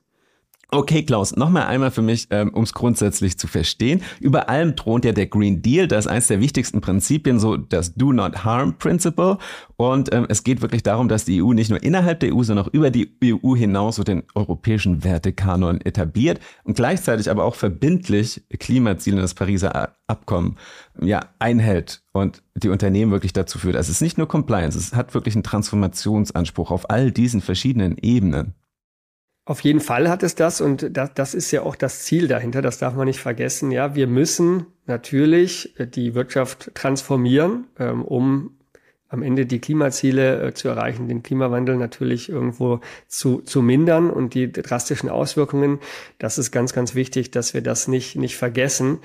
[0.76, 4.02] Okay, Klaus, nochmal einmal für mich, ähm, um es grundsätzlich zu verstehen.
[4.20, 7.94] Über allem thront ja der Green Deal, das ist eines der wichtigsten Prinzipien, so das
[7.94, 9.38] Do Not Harm Principle.
[9.76, 12.66] Und ähm, es geht wirklich darum, dass die EU nicht nur innerhalb der EU, sondern
[12.66, 18.42] auch über die EU hinaus so den europäischen Wertekanon etabliert und gleichzeitig aber auch verbindlich
[18.58, 20.58] Klimaziele des Pariser Abkommen
[21.00, 23.76] ja, einhält und die Unternehmen wirklich dazu führt.
[23.76, 27.96] Also es ist nicht nur Compliance, es hat wirklich einen Transformationsanspruch auf all diesen verschiedenen
[28.00, 28.56] Ebenen.
[29.46, 32.62] Auf jeden Fall hat es das und das, das ist ja auch das Ziel dahinter,
[32.62, 33.72] das darf man nicht vergessen.
[33.72, 38.58] Ja, wir müssen natürlich äh, die Wirtschaft transformieren, ähm, um
[39.10, 44.34] am Ende die Klimaziele äh, zu erreichen, den Klimawandel natürlich irgendwo zu, zu mindern und
[44.34, 45.80] die drastischen Auswirkungen.
[46.20, 49.00] Das ist ganz, ganz wichtig, dass wir das nicht, nicht vergessen.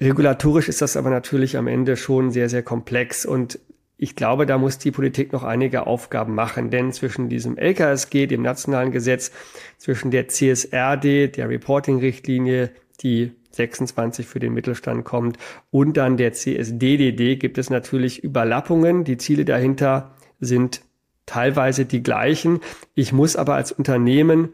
[0.00, 3.60] Regulatorisch ist das aber natürlich am Ende schon sehr, sehr komplex und
[4.00, 8.42] ich glaube, da muss die Politik noch einige Aufgaben machen, denn zwischen diesem LKSG, dem
[8.42, 9.32] nationalen Gesetz,
[9.76, 12.70] zwischen der CSRD, der Reporting-Richtlinie,
[13.02, 15.36] die 26 für den Mittelstand kommt,
[15.70, 19.02] und dann der CSDDD gibt es natürlich Überlappungen.
[19.02, 20.82] Die Ziele dahinter sind
[21.26, 22.60] teilweise die gleichen.
[22.94, 24.50] Ich muss aber als Unternehmen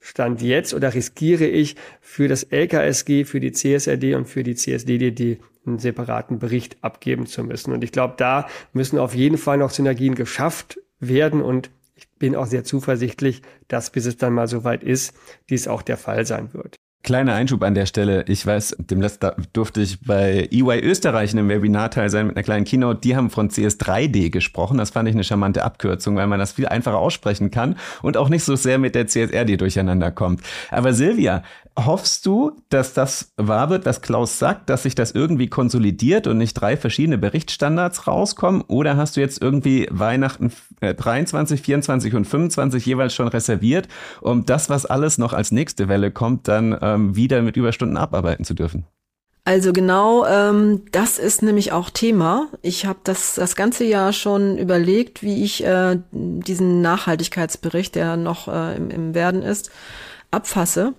[0.00, 5.38] Stand jetzt oder riskiere ich für das LKSG, für die CSRD und für die CSDDD
[5.66, 7.72] einen separaten Bericht abgeben zu müssen.
[7.72, 12.34] Und ich glaube, da müssen auf jeden Fall noch Synergien geschafft werden und ich bin
[12.34, 15.14] auch sehr zuversichtlich, dass bis es dann mal soweit ist,
[15.48, 16.76] dies auch der Fall sein wird.
[17.04, 18.24] Kleiner Einschub an der Stelle.
[18.28, 22.34] Ich weiß, dem letzten durfte ich bei EY Österreich in einem Webinar teil sein mit
[22.34, 23.00] einer kleinen Keynote.
[23.00, 24.78] Die haben von CS3D gesprochen.
[24.78, 28.30] Das fand ich eine charmante Abkürzung, weil man das viel einfacher aussprechen kann und auch
[28.30, 30.40] nicht so sehr mit der CSRD durcheinander kommt.
[30.70, 31.42] Aber Silvia,
[31.76, 36.38] Hoffst du, dass das wahr wird, was Klaus sagt, dass sich das irgendwie konsolidiert und
[36.38, 38.62] nicht drei verschiedene Berichtsstandards rauskommen?
[38.68, 43.88] Oder hast du jetzt irgendwie Weihnachten 23, äh, 24 und 25 jeweils schon reserviert,
[44.20, 48.44] um das, was alles noch als nächste Welle kommt, dann ähm, wieder mit Überstunden abarbeiten
[48.44, 48.86] zu dürfen?
[49.44, 52.46] Also genau, ähm, das ist nämlich auch Thema.
[52.62, 58.46] Ich habe das das ganze Jahr schon überlegt, wie ich äh, diesen Nachhaltigkeitsbericht, der noch
[58.46, 59.72] äh, im, im Werden ist,
[60.30, 60.94] abfasse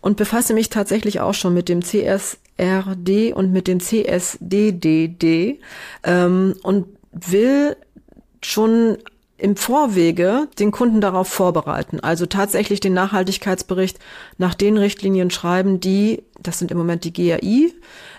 [0.00, 5.60] und befasse mich tatsächlich auch schon mit dem CSRD und mit dem CSDDD
[6.04, 7.76] ähm, und will
[8.42, 8.98] schon
[9.40, 12.00] im Vorwege den Kunden darauf vorbereiten.
[12.00, 13.98] Also tatsächlich den Nachhaltigkeitsbericht
[14.38, 17.72] nach den Richtlinien schreiben, die, das sind im Moment die GAI,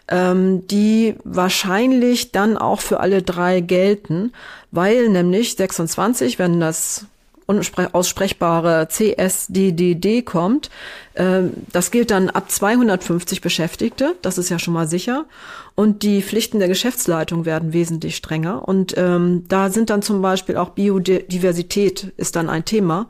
[0.07, 4.34] ähm, die wahrscheinlich dann auch für alle drei gelten,
[4.71, 7.05] weil nämlich 26, wenn das
[7.60, 10.70] unaussprechbare CSDDD kommt.
[11.16, 15.26] Ähm, das gilt dann ab 250 Beschäftigte, das ist ja schon mal sicher.
[15.76, 18.68] Und die Pflichten der Geschäftsleitung werden wesentlich strenger.
[18.68, 23.08] Und ähm, da sind dann zum Beispiel auch Biodiversität ist dann ein Thema.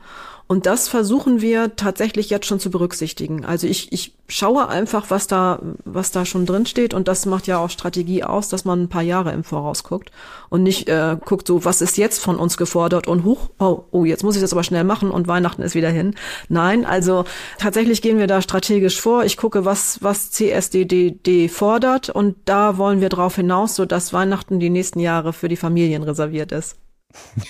[0.51, 3.45] Und das versuchen wir tatsächlich jetzt schon zu berücksichtigen.
[3.45, 6.93] Also ich, ich schaue einfach, was da, was da schon drin steht.
[6.93, 10.11] Und das macht ja auch Strategie aus, dass man ein paar Jahre im Voraus guckt
[10.49, 14.03] und nicht äh, guckt, so, was ist jetzt von uns gefordert und hoch, oh, oh,
[14.03, 16.15] jetzt muss ich das aber schnell machen und Weihnachten ist wieder hin.
[16.49, 17.23] Nein, also
[17.57, 19.23] tatsächlich gehen wir da strategisch vor.
[19.23, 24.59] Ich gucke, was, was CSDDD fordert und da wollen wir drauf hinaus, so dass Weihnachten
[24.59, 26.75] die nächsten Jahre für die Familien reserviert ist.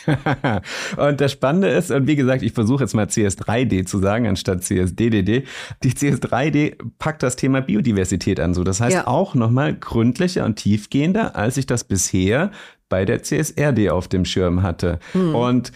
[0.97, 4.63] und das Spannende ist, und wie gesagt, ich versuche jetzt mal CS3D zu sagen, anstatt
[4.63, 5.43] CSDDD.
[5.83, 8.53] Die CS3D packt das Thema Biodiversität an.
[8.53, 9.07] So, das heißt ja.
[9.07, 12.51] auch nochmal gründlicher und tiefgehender, als ich das bisher
[12.89, 14.99] bei der CSRD auf dem Schirm hatte.
[15.13, 15.35] Hm.
[15.35, 15.71] Und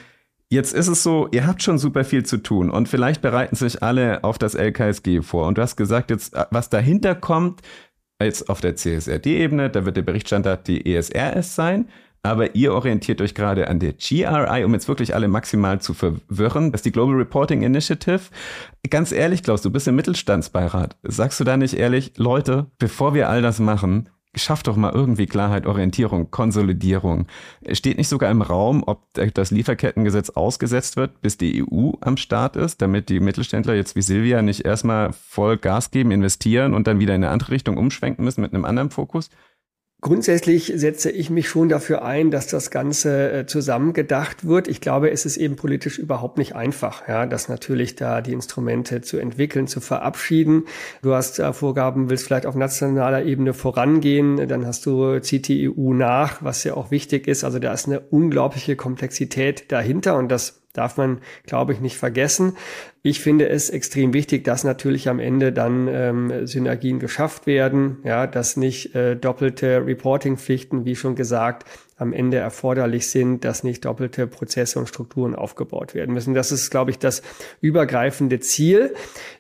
[0.47, 3.81] Jetzt ist es so, ihr habt schon super viel zu tun und vielleicht bereiten sich
[3.81, 5.47] alle auf das LKSG vor.
[5.47, 7.61] Und du hast gesagt, jetzt, was dahinter kommt,
[8.21, 11.89] jetzt auf der CSRD-Ebene, da wird der Berichtsstandard die ESRS sein
[12.26, 16.71] aber ihr orientiert euch gerade an der GRI, um jetzt wirklich alle maximal zu verwirren.
[16.71, 18.21] Das ist die Global Reporting Initiative.
[18.89, 20.97] Ganz ehrlich, Klaus, du bist im Mittelstandsbeirat.
[21.03, 25.28] Sagst du da nicht ehrlich, Leute, bevor wir all das machen, schafft doch mal irgendwie
[25.28, 27.28] Klarheit, Orientierung, Konsolidierung.
[27.71, 32.55] Steht nicht sogar im Raum, ob das Lieferkettengesetz ausgesetzt wird, bis die EU am Start
[32.55, 36.99] ist, damit die Mittelständler jetzt wie Silvia nicht erstmal voll Gas geben, investieren und dann
[36.99, 39.30] wieder in eine andere Richtung umschwenken müssen mit einem anderen Fokus?
[40.01, 44.67] Grundsätzlich setze ich mich schon dafür ein, dass das Ganze äh, zusammengedacht wird.
[44.67, 49.01] Ich glaube, es ist eben politisch überhaupt nicht einfach, ja, das natürlich da die Instrumente
[49.01, 50.65] zu entwickeln, zu verabschieden.
[51.01, 55.69] Du hast äh, Vorgaben, willst vielleicht auf nationaler Ebene vorangehen, dann hast du zieht die
[55.69, 57.43] EU nach, was ja auch wichtig ist.
[57.43, 62.57] Also da ist eine unglaubliche Komplexität dahinter und das darf man, glaube ich, nicht vergessen.
[63.01, 68.28] Ich finde es extrem wichtig, dass natürlich am Ende dann ähm, Synergien geschafft werden, ja,
[68.28, 71.65] dass nicht äh, doppelte Reporting-Pflichten, wie schon gesagt,
[71.97, 76.34] am Ende erforderlich sind, dass nicht doppelte Prozesse und Strukturen aufgebaut werden müssen.
[76.34, 77.21] Das ist, glaube ich, das
[77.61, 78.93] übergreifende Ziel.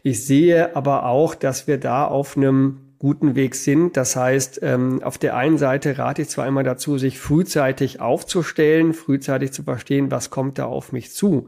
[0.03, 3.97] Ich sehe aber auch, dass wir da auf einem guten Weg sind.
[3.97, 8.95] Das heißt, ähm, auf der einen Seite rate ich zwar immer dazu, sich frühzeitig aufzustellen,
[8.95, 11.47] frühzeitig zu verstehen, was kommt da auf mich zu.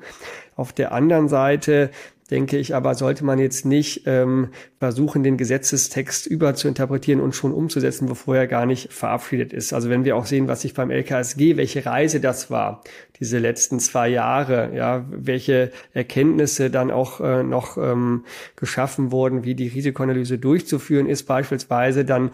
[0.56, 1.90] Auf der anderen Seite
[2.30, 8.08] denke ich aber, sollte man jetzt nicht ähm, versuchen, den Gesetzestext überzuinterpretieren und schon umzusetzen,
[8.08, 9.74] bevor er gar nicht verabschiedet ist.
[9.74, 12.84] Also wenn wir auch sehen, was sich beim LKSG, welche Reise das war,
[13.20, 19.56] diese letzten zwei Jahre, ja, welche Erkenntnisse dann auch äh, noch ähm, geschaffen wurden, wie
[19.56, 22.32] die Risikoanalyse durchzuführen ist beispielsweise, dann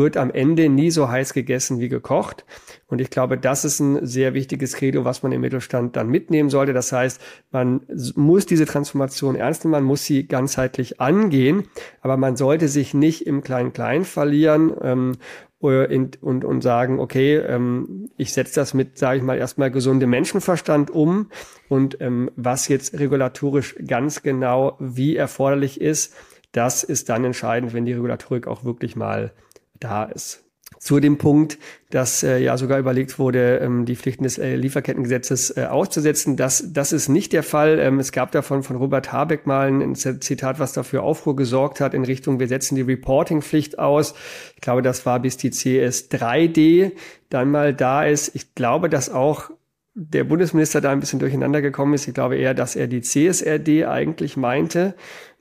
[0.00, 2.44] wird am Ende nie so heiß gegessen wie gekocht.
[2.86, 6.48] Und ich glaube, das ist ein sehr wichtiges Credo, was man im Mittelstand dann mitnehmen
[6.48, 6.72] sollte.
[6.72, 7.20] Das heißt,
[7.50, 7.82] man
[8.16, 11.64] muss diese Transformation ernst nehmen, man muss sie ganzheitlich angehen,
[12.00, 15.12] aber man sollte sich nicht im Klein-Klein verlieren ähm,
[15.60, 20.10] und, und, und sagen, okay, ähm, ich setze das mit, sage ich mal, erstmal gesundem
[20.10, 21.30] Menschenverstand um
[21.68, 26.14] und ähm, was jetzt regulatorisch ganz genau wie erforderlich ist,
[26.52, 29.32] das ist dann entscheidend, wenn die Regulatorik auch wirklich mal
[29.78, 30.49] da ist.
[30.80, 31.58] Zu dem Punkt,
[31.90, 36.38] dass äh, ja sogar überlegt wurde, ähm, die Pflichten des äh, Lieferkettengesetzes äh, auszusetzen.
[36.38, 37.78] Das, das ist nicht der Fall.
[37.78, 41.92] Ähm, es gab davon von Robert Habeck mal ein Zitat, was dafür Aufruhr gesorgt hat
[41.92, 44.14] in Richtung, wir setzen die Reporting-Pflicht aus.
[44.54, 46.92] Ich glaube, das war bis die CS3D
[47.28, 48.34] dann mal da ist.
[48.34, 49.50] Ich glaube, dass auch
[49.94, 52.08] der Bundesminister da ein bisschen durcheinander gekommen ist.
[52.08, 54.94] Ich glaube eher, dass er die CSRD eigentlich meinte.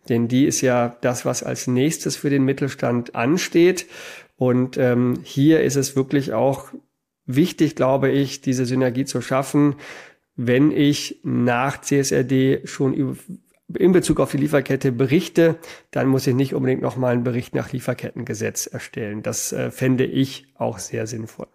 [0.10, 3.86] Denn die ist ja das, was als nächstes für den Mittelstand ansteht.
[4.40, 6.70] Und ähm, hier ist es wirklich auch
[7.26, 9.76] wichtig, glaube ich, diese Synergie zu schaffen,
[10.38, 13.18] wenn ich nach CSRD schon
[13.74, 15.58] in Bezug auf die Lieferkette berichte,
[15.92, 19.24] dann muss ich nicht unbedingt nochmal einen Bericht nach Lieferkettengesetz erstellen.
[19.24, 21.48] Das äh, fände ich auch sehr sinnvoll.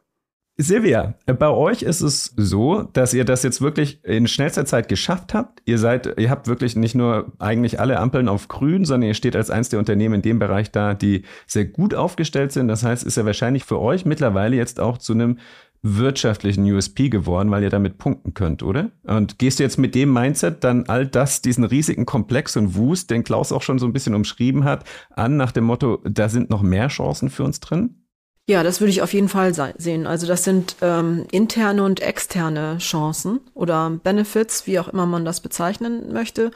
[0.56, 5.34] Silvia, bei euch ist es so, dass ihr das jetzt wirklich in schnellster Zeit geschafft
[5.34, 5.60] habt.
[5.64, 9.34] Ihr seid, ihr habt wirklich nicht nur eigentlich alle Ampeln auf grün, sondern ihr steht
[9.34, 12.68] als eins der Unternehmen in dem Bereich da, die sehr gut aufgestellt sind.
[12.68, 15.38] Das heißt, ist ja wahrscheinlich für euch mittlerweile jetzt auch zu einem
[15.82, 18.92] wirtschaftlichen USP geworden, weil ihr damit punkten könnt, oder?
[19.02, 23.10] Und gehst du jetzt mit dem Mindset dann all das, diesen riesigen Komplex und Wust,
[23.10, 26.48] den Klaus auch schon so ein bisschen umschrieben hat, an nach dem Motto, da sind
[26.48, 28.03] noch mehr Chancen für uns drin?
[28.46, 30.06] Ja, das würde ich auf jeden Fall sehen.
[30.06, 35.40] Also das sind ähm, interne und externe Chancen oder Benefits, wie auch immer man das
[35.40, 36.50] bezeichnen möchte.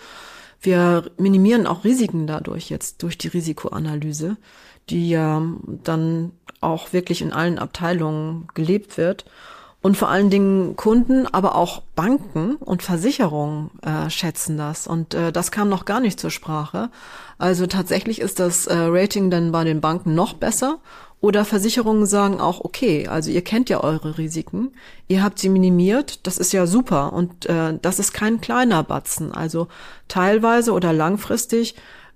[0.60, 4.36] Wir minimieren auch Risiken dadurch jetzt durch die Risikoanalyse,
[4.90, 5.42] die ja
[5.84, 9.24] dann auch wirklich in allen Abteilungen gelebt wird.
[9.80, 14.88] Und vor allen Dingen Kunden, aber auch Banken und Versicherungen äh, schätzen das.
[14.88, 16.90] Und äh, das kam noch gar nicht zur Sprache.
[17.38, 20.78] Also tatsächlich ist das äh, Rating dann bei den Banken noch besser
[21.20, 24.70] oder Versicherungen sagen auch, okay, also ihr kennt ja eure Risiken,
[25.08, 29.32] ihr habt sie minimiert, das ist ja super und äh, das ist kein kleiner Batzen.
[29.32, 29.66] Also
[30.06, 31.74] teilweise oder langfristig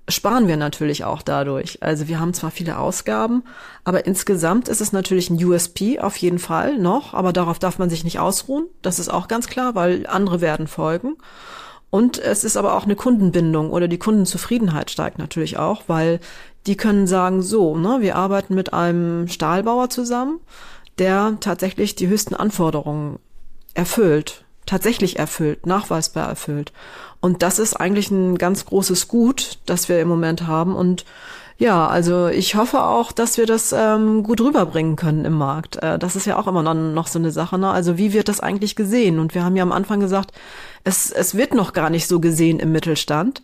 [0.09, 1.83] sparen wir natürlich auch dadurch.
[1.83, 3.45] Also wir haben zwar viele Ausgaben,
[3.85, 7.91] aber insgesamt ist es natürlich ein USP auf jeden Fall noch, aber darauf darf man
[7.91, 8.67] sich nicht ausruhen.
[8.83, 11.17] Das ist auch ganz klar, weil andere werden folgen.
[11.91, 16.21] Und es ist aber auch eine Kundenbindung oder die Kundenzufriedenheit steigt natürlich auch, weil
[16.67, 20.41] die können sagen, so, ne, wir arbeiten mit einem Stahlbauer zusammen,
[20.99, 23.19] der tatsächlich die höchsten Anforderungen
[23.75, 26.73] erfüllt, tatsächlich erfüllt, nachweisbar erfüllt.
[27.21, 30.75] Und das ist eigentlich ein ganz großes Gut, das wir im Moment haben.
[30.75, 31.05] Und
[31.59, 35.77] ja, also ich hoffe auch, dass wir das ähm, gut rüberbringen können im Markt.
[35.77, 37.59] Äh, das ist ja auch immer noch, so eine Sache.
[37.59, 37.71] Ne?
[37.71, 39.21] Also wie wird das eigentlich gesehen?
[39.21, 40.33] Und wir haben ja am Anfang gesagt,
[40.83, 43.43] es, es wird noch gar nicht so gesehen im Mittelstand.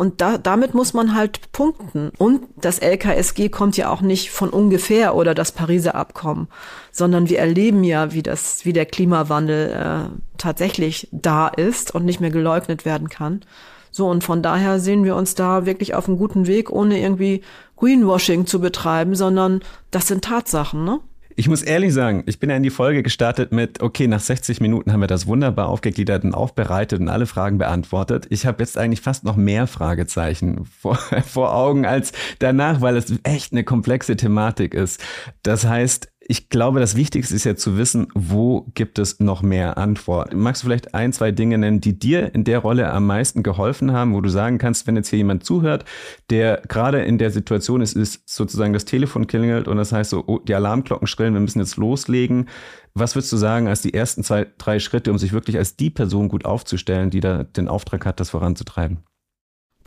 [0.00, 2.10] Und da, damit muss man halt punkten.
[2.16, 6.48] Und das LKSG kommt ja auch nicht von ungefähr oder das Pariser Abkommen,
[6.90, 12.18] sondern wir erleben ja, wie das, wie der Klimawandel äh, tatsächlich da ist und nicht
[12.18, 13.42] mehr geleugnet werden kann.
[13.90, 17.42] So, und von daher sehen wir uns da wirklich auf einem guten Weg, ohne irgendwie
[17.76, 21.00] Greenwashing zu betreiben, sondern das sind Tatsachen, ne?
[21.40, 24.60] Ich muss ehrlich sagen, ich bin ja in die Folge gestartet mit, okay, nach 60
[24.60, 28.26] Minuten haben wir das wunderbar aufgegliedert und aufbereitet und alle Fragen beantwortet.
[28.28, 33.14] Ich habe jetzt eigentlich fast noch mehr Fragezeichen vor, vor Augen als danach, weil es
[33.22, 35.02] echt eine komplexe Thematik ist.
[35.42, 39.76] Das heißt, Ich glaube, das Wichtigste ist ja zu wissen, wo gibt es noch mehr
[39.76, 40.38] Antworten.
[40.38, 43.90] Magst du vielleicht ein, zwei Dinge nennen, die dir in der Rolle am meisten geholfen
[43.90, 45.84] haben, wo du sagen kannst, wenn jetzt hier jemand zuhört,
[46.30, 50.22] der gerade in der Situation ist, ist sozusagen das Telefon klingelt und das heißt so,
[50.24, 52.48] oh, die Alarmglocken schrillen, wir müssen jetzt loslegen.
[52.94, 55.90] Was würdest du sagen als die ersten zwei, drei Schritte, um sich wirklich als die
[55.90, 58.98] Person gut aufzustellen, die da den Auftrag hat, das voranzutreiben?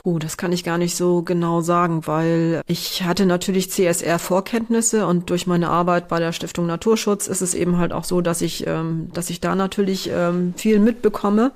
[0.06, 5.30] Oh, das kann ich gar nicht so genau sagen, weil ich hatte natürlich CSR-Vorkenntnisse und
[5.30, 8.68] durch meine Arbeit bei der Stiftung Naturschutz ist es eben halt auch so, dass ich,
[8.68, 11.54] ähm, dass ich da natürlich ähm, viel mitbekomme.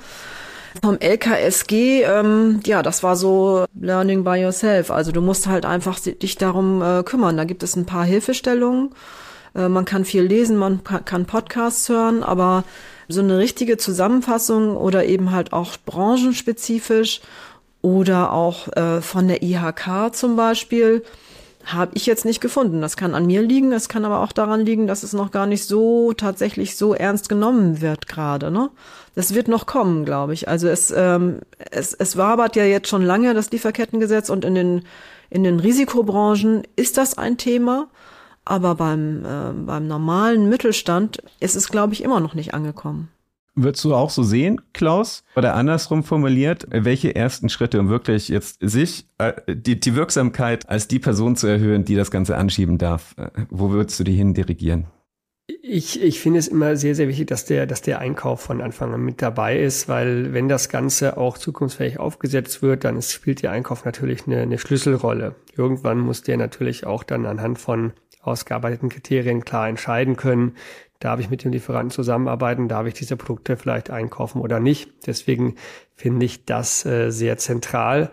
[0.82, 4.91] Vom LKSG, ähm, ja, das war so Learning by yourself.
[4.91, 7.36] Also du musst halt einfach dich darum äh, kümmern.
[7.36, 8.91] Da gibt es ein paar Hilfestellungen.
[9.56, 12.64] Äh, man kann viel lesen, man kann Podcasts hören, aber
[13.10, 17.22] so eine richtige Zusammenfassung oder eben halt auch branchenspezifisch
[17.88, 21.04] oder auch äh, von der IHK zum Beispiel
[21.64, 22.82] habe ich jetzt nicht gefunden.
[22.82, 25.48] Das kann an mir liegen, es kann aber auch daran liegen, dass es noch gar
[25.48, 28.52] nicht so tatsächlich so ernst genommen wird gerade.
[28.52, 28.70] Ne?
[29.16, 30.50] Das wird noch kommen, glaube ich.
[30.50, 31.40] Also es, ähm,
[31.72, 34.82] es, es wabert ja jetzt schon lange das Lieferkettengesetz und in den,
[35.30, 37.88] in den Risikobranchen ist das ein Thema.
[38.44, 43.10] Aber beim, äh, beim normalen Mittelstand ist es, glaube ich, immer noch nicht angekommen.
[43.60, 45.24] Würdest du auch so sehen, Klaus?
[45.36, 50.88] Oder andersrum formuliert, welche ersten Schritte, um wirklich jetzt sich, äh, die, die Wirksamkeit als
[50.88, 54.36] die Person zu erhöhen, die das Ganze anschieben darf, äh, wo würdest du die hin
[54.36, 54.86] dirigieren?
[55.47, 58.93] Ich, ich finde es immer sehr, sehr wichtig, dass der, dass der Einkauf von Anfang
[58.93, 63.41] an mit dabei ist, weil wenn das Ganze auch zukunftsfähig aufgesetzt wird, dann ist, spielt
[63.41, 65.34] der Einkauf natürlich eine, eine Schlüsselrolle.
[65.55, 70.55] Irgendwann muss der natürlich auch dann anhand von ausgearbeiteten Kriterien klar entscheiden können,
[71.00, 72.68] Darf ich mit dem Lieferanten zusammenarbeiten?
[72.68, 74.89] Darf ich diese Produkte vielleicht einkaufen oder nicht?
[75.06, 75.56] Deswegen
[75.95, 78.12] finde ich das äh, sehr zentral.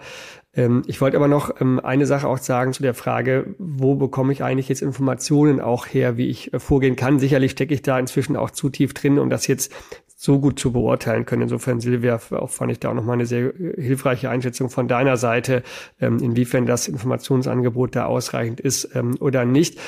[0.56, 4.32] Ähm, ich wollte aber noch ähm, eine Sache auch sagen zu der Frage, wo bekomme
[4.32, 7.18] ich eigentlich jetzt Informationen auch her, wie ich äh, vorgehen kann?
[7.18, 9.72] Sicherlich stecke ich da inzwischen auch zu tief drin, um das jetzt
[10.16, 11.42] so gut zu beurteilen können.
[11.42, 15.16] Insofern, Silvia, auch fand ich da auch nochmal eine sehr äh, hilfreiche Einschätzung von deiner
[15.16, 15.62] Seite,
[16.00, 19.78] ähm, inwiefern das Informationsangebot da ausreichend ist ähm, oder nicht.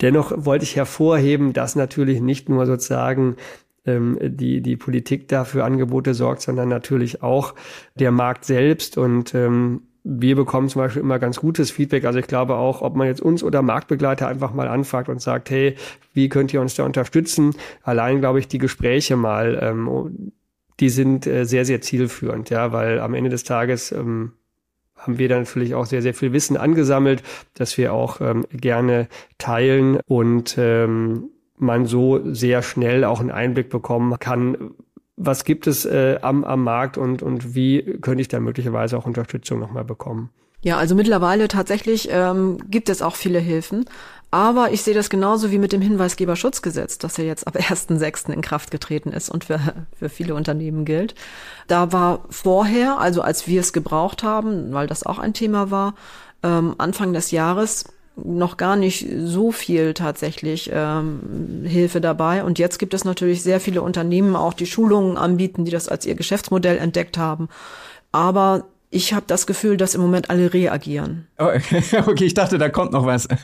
[0.00, 3.36] Dennoch wollte ich hervorheben, dass natürlich nicht nur sozusagen
[3.84, 7.54] ähm, die, die Politik dafür Angebote sorgt, sondern natürlich auch
[7.94, 12.04] der Markt selbst und ähm, wir bekommen zum Beispiel immer ganz gutes Feedback.
[12.04, 15.50] Also ich glaube auch, ob man jetzt uns oder Marktbegleiter einfach mal anfragt und sagt,
[15.50, 15.76] hey,
[16.14, 17.54] wie könnt ihr uns da unterstützen?
[17.82, 20.32] Allein glaube ich, die Gespräche mal, ähm,
[20.80, 24.32] die sind äh, sehr, sehr zielführend, ja, weil am Ende des Tages ähm,
[25.00, 27.22] haben wir dann natürlich auch sehr, sehr viel Wissen angesammelt,
[27.54, 33.68] das wir auch ähm, gerne teilen und ähm, man so sehr schnell auch einen Einblick
[33.68, 34.72] bekommen kann,
[35.16, 39.06] was gibt es äh, am, am Markt und, und wie könnte ich da möglicherweise auch
[39.06, 40.30] Unterstützung nochmal bekommen.
[40.62, 43.86] Ja, also mittlerweile tatsächlich ähm, gibt es auch viele Hilfen.
[44.30, 48.32] Aber ich sehe das genauso wie mit dem Hinweisgeberschutzgesetz, das ja jetzt ab 1.6.
[48.32, 49.60] in Kraft getreten ist und für,
[49.98, 51.14] für viele Unternehmen gilt.
[51.66, 55.94] Da war vorher, also als wir es gebraucht haben, weil das auch ein Thema war,
[56.42, 57.84] ähm, Anfang des Jahres
[58.16, 62.44] noch gar nicht so viel tatsächlich ähm, Hilfe dabei.
[62.44, 66.06] Und jetzt gibt es natürlich sehr viele Unternehmen auch, die Schulungen anbieten, die das als
[66.06, 67.48] ihr Geschäftsmodell entdeckt haben.
[68.12, 71.28] Aber ich habe das Gefühl, dass im Moment alle reagieren.
[71.38, 71.44] Oh,
[72.06, 73.28] okay, ich dachte, da kommt noch was.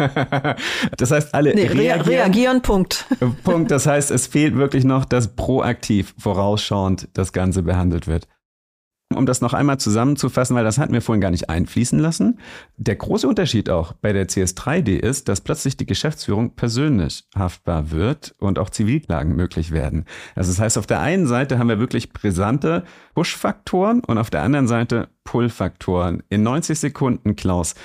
[0.97, 2.01] Das heißt, alle nee, reagieren.
[2.03, 2.63] reagieren.
[2.63, 3.07] Punkt.
[3.45, 3.71] Punkt.
[3.71, 8.27] Das heißt, es fehlt wirklich noch, dass proaktiv, vorausschauend das Ganze behandelt wird.
[9.15, 12.41] Um das noch einmal zusammenzufassen, weil das hatten wir vorhin gar nicht einfließen lassen.
[12.77, 18.35] Der große Unterschied auch bei der CS3D ist, dass plötzlich die Geschäftsführung persönlich haftbar wird
[18.39, 20.07] und auch Zivilklagen möglich werden.
[20.35, 22.83] Also das heißt, auf der einen Seite haben wir wirklich brisante
[23.15, 26.25] Push-Faktoren und auf der anderen Seite Pull-Faktoren.
[26.29, 27.77] In 90 Sekunden, Klaus,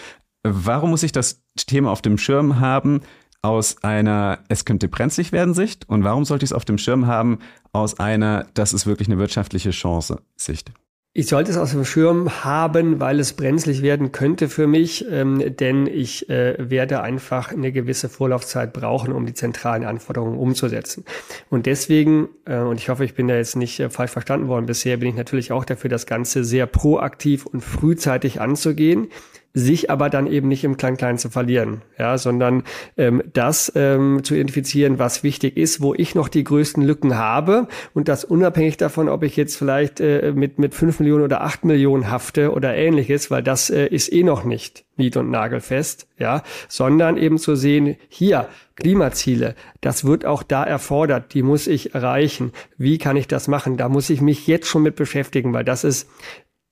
[0.43, 3.01] warum muss ich das Thema auf dem Schirm haben?
[3.43, 7.07] aus einer es könnte brenzlig werden Sicht und warum sollte ich es auf dem Schirm
[7.07, 7.39] haben
[7.73, 10.71] aus einer das ist wirklich eine wirtschaftliche Chance Sicht?
[11.13, 15.57] Ich sollte es aus dem Schirm haben, weil es brenzlig werden könnte für mich, ähm,
[15.57, 21.03] denn ich äh, werde einfach eine gewisse Vorlaufzeit brauchen, um die zentralen Anforderungen umzusetzen.
[21.49, 24.67] Und deswegen, äh, und ich hoffe, ich bin da jetzt nicht äh, falsch verstanden worden
[24.67, 29.09] bisher, bin ich natürlich auch dafür, das Ganze sehr proaktiv und frühzeitig anzugehen
[29.53, 32.63] sich aber dann eben nicht im Klein-Klein zu verlieren, ja, sondern
[32.97, 37.67] ähm, das ähm, zu identifizieren, was wichtig ist, wo ich noch die größten Lücken habe
[37.93, 41.65] und das unabhängig davon, ob ich jetzt vielleicht äh, mit mit fünf Millionen oder acht
[41.65, 46.43] Millionen hafte oder ähnliches, weil das äh, ist eh noch nicht nied- und nagelfest, ja,
[46.67, 52.51] sondern eben zu sehen, hier Klimaziele, das wird auch da erfordert, die muss ich erreichen.
[52.77, 53.77] Wie kann ich das machen?
[53.77, 56.07] Da muss ich mich jetzt schon mit beschäftigen, weil das ist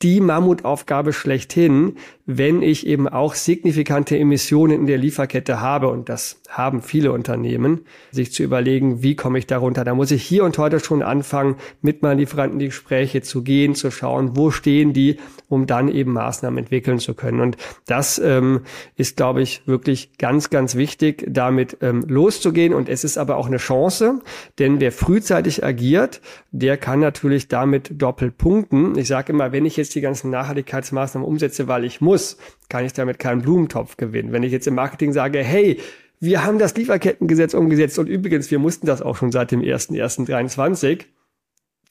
[0.01, 5.89] die Mammutaufgabe schlechthin, wenn ich eben auch signifikante Emissionen in der Lieferkette habe.
[5.89, 7.81] Und das haben viele Unternehmen,
[8.11, 9.83] sich zu überlegen, wie komme ich darunter.
[9.83, 13.75] Da muss ich hier und heute schon anfangen, mit meinen Lieferanten die Gespräche zu gehen,
[13.75, 17.39] zu schauen, wo stehen die, um dann eben Maßnahmen entwickeln zu können.
[17.39, 18.61] Und das ähm,
[18.95, 22.73] ist, glaube ich, wirklich ganz, ganz wichtig, damit ähm, loszugehen.
[22.73, 24.19] Und es ist aber auch eine Chance,
[24.57, 26.21] denn wer frühzeitig agiert,
[26.51, 28.97] der kann natürlich damit doppelt punkten.
[28.97, 32.37] Ich sage immer, wenn ich jetzt die ganzen Nachhaltigkeitsmaßnahmen umsetze, weil ich muss,
[32.69, 34.31] kann ich damit keinen Blumentopf gewinnen.
[34.31, 35.79] Wenn ich jetzt im Marketing sage, hey,
[36.19, 41.05] wir haben das Lieferkettengesetz umgesetzt und übrigens, wir mussten das auch schon seit dem 1.1.23,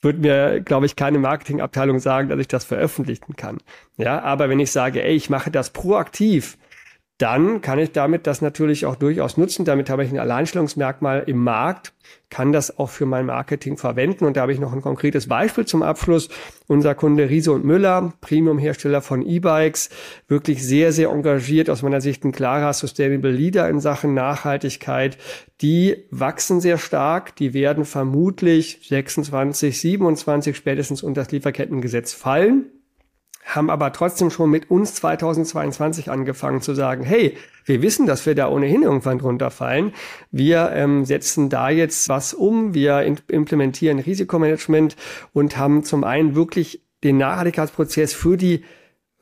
[0.01, 3.57] wird mir, glaube ich, keine Marketingabteilung sagen, dass ich das veröffentlichen kann.
[3.97, 6.57] Ja, aber wenn ich sage, ey, ich mache das proaktiv,
[7.19, 9.65] dann kann ich damit das natürlich auch durchaus nutzen.
[9.65, 11.91] Damit habe ich ein Alleinstellungsmerkmal im Markt,
[12.29, 14.23] kann das auch für mein Marketing verwenden.
[14.23, 16.29] Und da habe ich noch ein konkretes Beispiel zum Abschluss.
[16.67, 19.89] Unser Kunde Riese und Müller, Premium-Hersteller von E-Bikes,
[20.29, 25.17] wirklich sehr, sehr engagiert, aus meiner Sicht ein klarer Sustainable Leader in Sachen Nachhaltigkeit.
[25.59, 27.35] Die wachsen sehr stark.
[27.35, 32.71] Die werden vermutlich 26, 27 spätestens unter das Lieferkettengesetz fallen
[33.45, 37.35] haben aber trotzdem schon mit uns 2022 angefangen zu sagen, hey,
[37.65, 39.93] wir wissen, dass wir da ohnehin irgendwann drunter fallen.
[40.31, 44.95] Wir ähm, setzen da jetzt was um, wir implementieren Risikomanagement
[45.33, 48.63] und haben zum einen wirklich den Nachhaltigkeitsprozess für die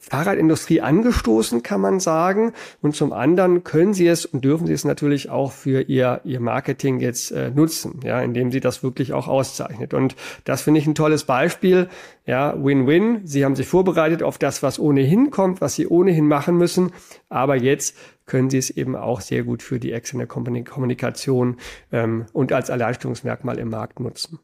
[0.09, 2.53] Fahrradindustrie angestoßen, kann man sagen.
[2.81, 6.39] Und zum anderen können sie es und dürfen sie es natürlich auch für ihr, ihr
[6.39, 9.93] Marketing jetzt äh, nutzen, ja, indem sie das wirklich auch auszeichnet.
[9.93, 11.89] Und das finde ich ein tolles Beispiel.
[12.25, 13.21] Ja, Win-Win.
[13.25, 16.91] Sie haben sich vorbereitet auf das, was ohnehin kommt, was sie ohnehin machen müssen.
[17.29, 17.95] Aber jetzt
[18.25, 21.57] können sie es eben auch sehr gut für die externe Kommunikation
[21.91, 24.39] ähm, und als Alleinstellungsmerkmal im Markt nutzen.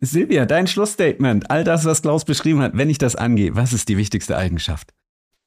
[0.00, 3.88] Silvia, dein Schlussstatement, all das, was Klaus beschrieben hat, wenn ich das angehe, was ist
[3.88, 4.92] die wichtigste Eigenschaft?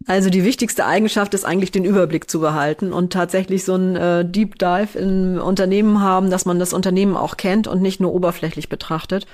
[0.08, 4.26] Also die wichtigste Eigenschaft ist eigentlich den Überblick zu behalten und tatsächlich so ein äh,
[4.26, 8.70] Deep Dive im Unternehmen haben, dass man das Unternehmen auch kennt und nicht nur oberflächlich
[8.70, 9.28] betrachtet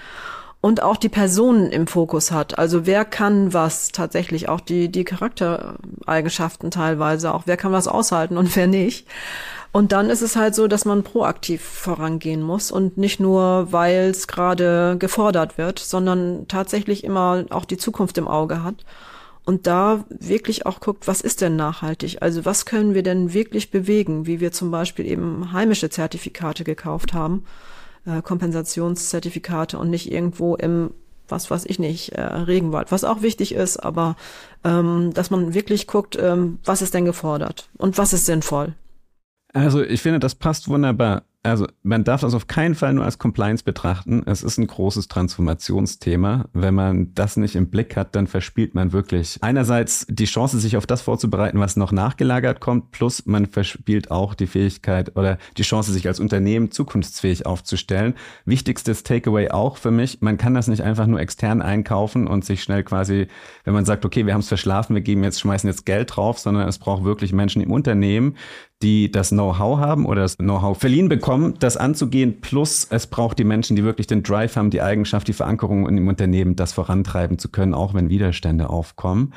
[0.62, 2.58] und auch die Personen im Fokus hat.
[2.58, 8.36] Also wer kann was tatsächlich, auch die, die Charaktereigenschaften teilweise, auch wer kann was aushalten
[8.36, 9.08] und wer nicht.
[9.76, 14.10] Und dann ist es halt so, dass man proaktiv vorangehen muss und nicht nur, weil
[14.10, 18.86] es gerade gefordert wird, sondern tatsächlich immer auch die Zukunft im Auge hat.
[19.44, 22.22] Und da wirklich auch guckt, was ist denn nachhaltig?
[22.22, 27.14] Also was können wir denn wirklich bewegen, wie wir zum Beispiel eben heimische Zertifikate gekauft
[27.14, 27.44] haben,
[28.06, 30.92] äh, Kompensationszertifikate und nicht irgendwo im
[31.28, 34.16] was weiß ich nicht, äh, Regenwald, was auch wichtig ist, aber
[34.64, 38.76] ähm, dass man wirklich guckt, ähm, was ist denn gefordert und was ist sinnvoll.
[39.56, 43.20] Also ich finde, das passt wunderbar also man darf das auf keinen Fall nur als
[43.20, 44.24] Compliance betrachten.
[44.26, 46.46] Es ist ein großes Transformationsthema.
[46.54, 50.76] Wenn man das nicht im Blick hat, dann verspielt man wirklich einerseits die Chance, sich
[50.76, 55.64] auf das vorzubereiten, was noch nachgelagert kommt, plus man verspielt auch die Fähigkeit oder die
[55.64, 58.16] Chance, sich als Unternehmen zukunftsfähig aufzustellen.
[58.46, 62.64] Wichtigstes Takeaway auch für mich, man kann das nicht einfach nur extern einkaufen und sich
[62.64, 63.28] schnell quasi,
[63.64, 66.40] wenn man sagt, okay, wir haben es verschlafen, wir geben jetzt, schmeißen jetzt Geld drauf,
[66.40, 68.36] sondern es braucht wirklich Menschen im Unternehmen,
[68.82, 72.42] die das Know-how haben oder das Know-how verliehen bekommen, das anzugehen.
[72.42, 76.08] Plus es braucht die Menschen, die wirklich den Drive haben, die Eigenschaft, die Verankerung dem
[76.08, 79.34] Unternehmen, das vorantreiben zu können, auch wenn Widerstände aufkommen.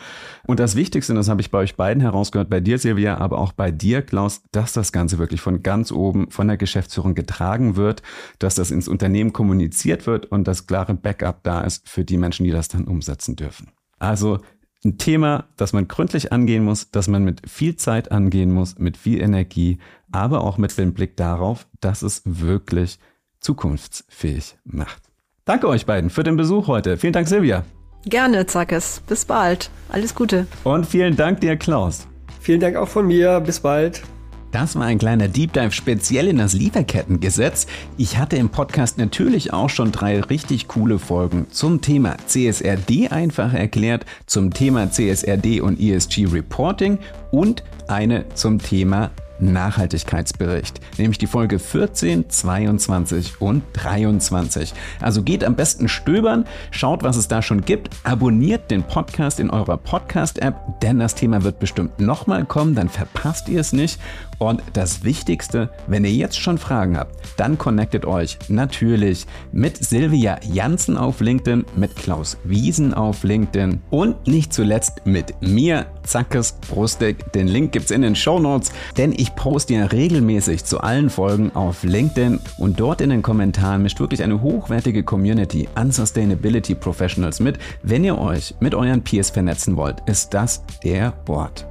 [0.47, 3.53] Und das Wichtigste, das habe ich bei euch beiden herausgehört, bei dir Silvia, aber auch
[3.53, 8.03] bei dir Klaus, dass das Ganze wirklich von ganz oben von der Geschäftsführung getragen wird,
[8.39, 12.45] dass das ins Unternehmen kommuniziert wird und das klare Backup da ist für die Menschen,
[12.45, 13.69] die das dann umsetzen dürfen.
[13.99, 14.39] Also
[14.85, 18.97] ein Thema, das man gründlich angehen muss, das man mit viel Zeit angehen muss, mit
[18.97, 19.79] viel Energie,
[20.13, 22.99] aber auch mit dem Blick darauf, dass es wirklich
[23.41, 25.03] zukunftsfähig macht.
[25.45, 26.97] Danke euch beiden für den Besuch heute.
[26.97, 27.65] Vielen Dank, Silvia.
[28.05, 29.03] Gerne, Zackes.
[29.07, 29.71] Bis bald.
[29.89, 30.47] Alles Gute.
[30.65, 32.07] Und vielen Dank dir, Klaus.
[32.41, 33.41] Vielen Dank auch von mir.
[33.41, 34.03] Bis bald.
[34.51, 37.67] Das war ein kleiner Deep Dive speziell in das Lieferkettengesetz.
[37.99, 43.53] Ich hatte im Podcast natürlich auch schon drei richtig coole Folgen zum Thema CSRD einfach
[43.53, 46.99] erklärt, zum Thema CSRD und ESG Reporting
[47.31, 54.73] und eine zum Thema Nachhaltigkeitsbericht, nämlich die Folge 14, 22 und 23.
[55.01, 59.51] Also geht am besten stöbern, schaut, was es da schon gibt, abonniert den Podcast in
[59.51, 64.01] eurer Podcast-App, denn das Thema wird bestimmt nochmal kommen, dann verpasst ihr es nicht.
[64.39, 70.39] Und das Wichtigste, wenn ihr jetzt schon Fragen habt, dann connectet euch natürlich mit Silvia
[70.43, 77.33] Janssen auf LinkedIn, mit Klaus Wiesen auf LinkedIn und nicht zuletzt mit mir, Zackes Brustig.
[77.33, 81.53] Den Link gibt's in den Show Notes, denn ich poste ja regelmäßig zu allen Folgen
[81.55, 87.41] auf LinkedIn und dort in den Kommentaren mischt wirklich eine hochwertige Community an Sustainability Professionals
[87.41, 87.59] mit.
[87.83, 91.67] Wenn ihr euch mit euren Peers vernetzen wollt, ist das der Ort.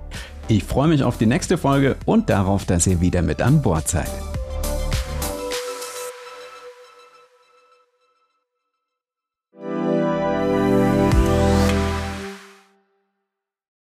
[0.48, 3.88] Ich freue mich auf die nächste Folge und darauf, dass ihr wieder mit an Bord
[3.88, 4.10] seid.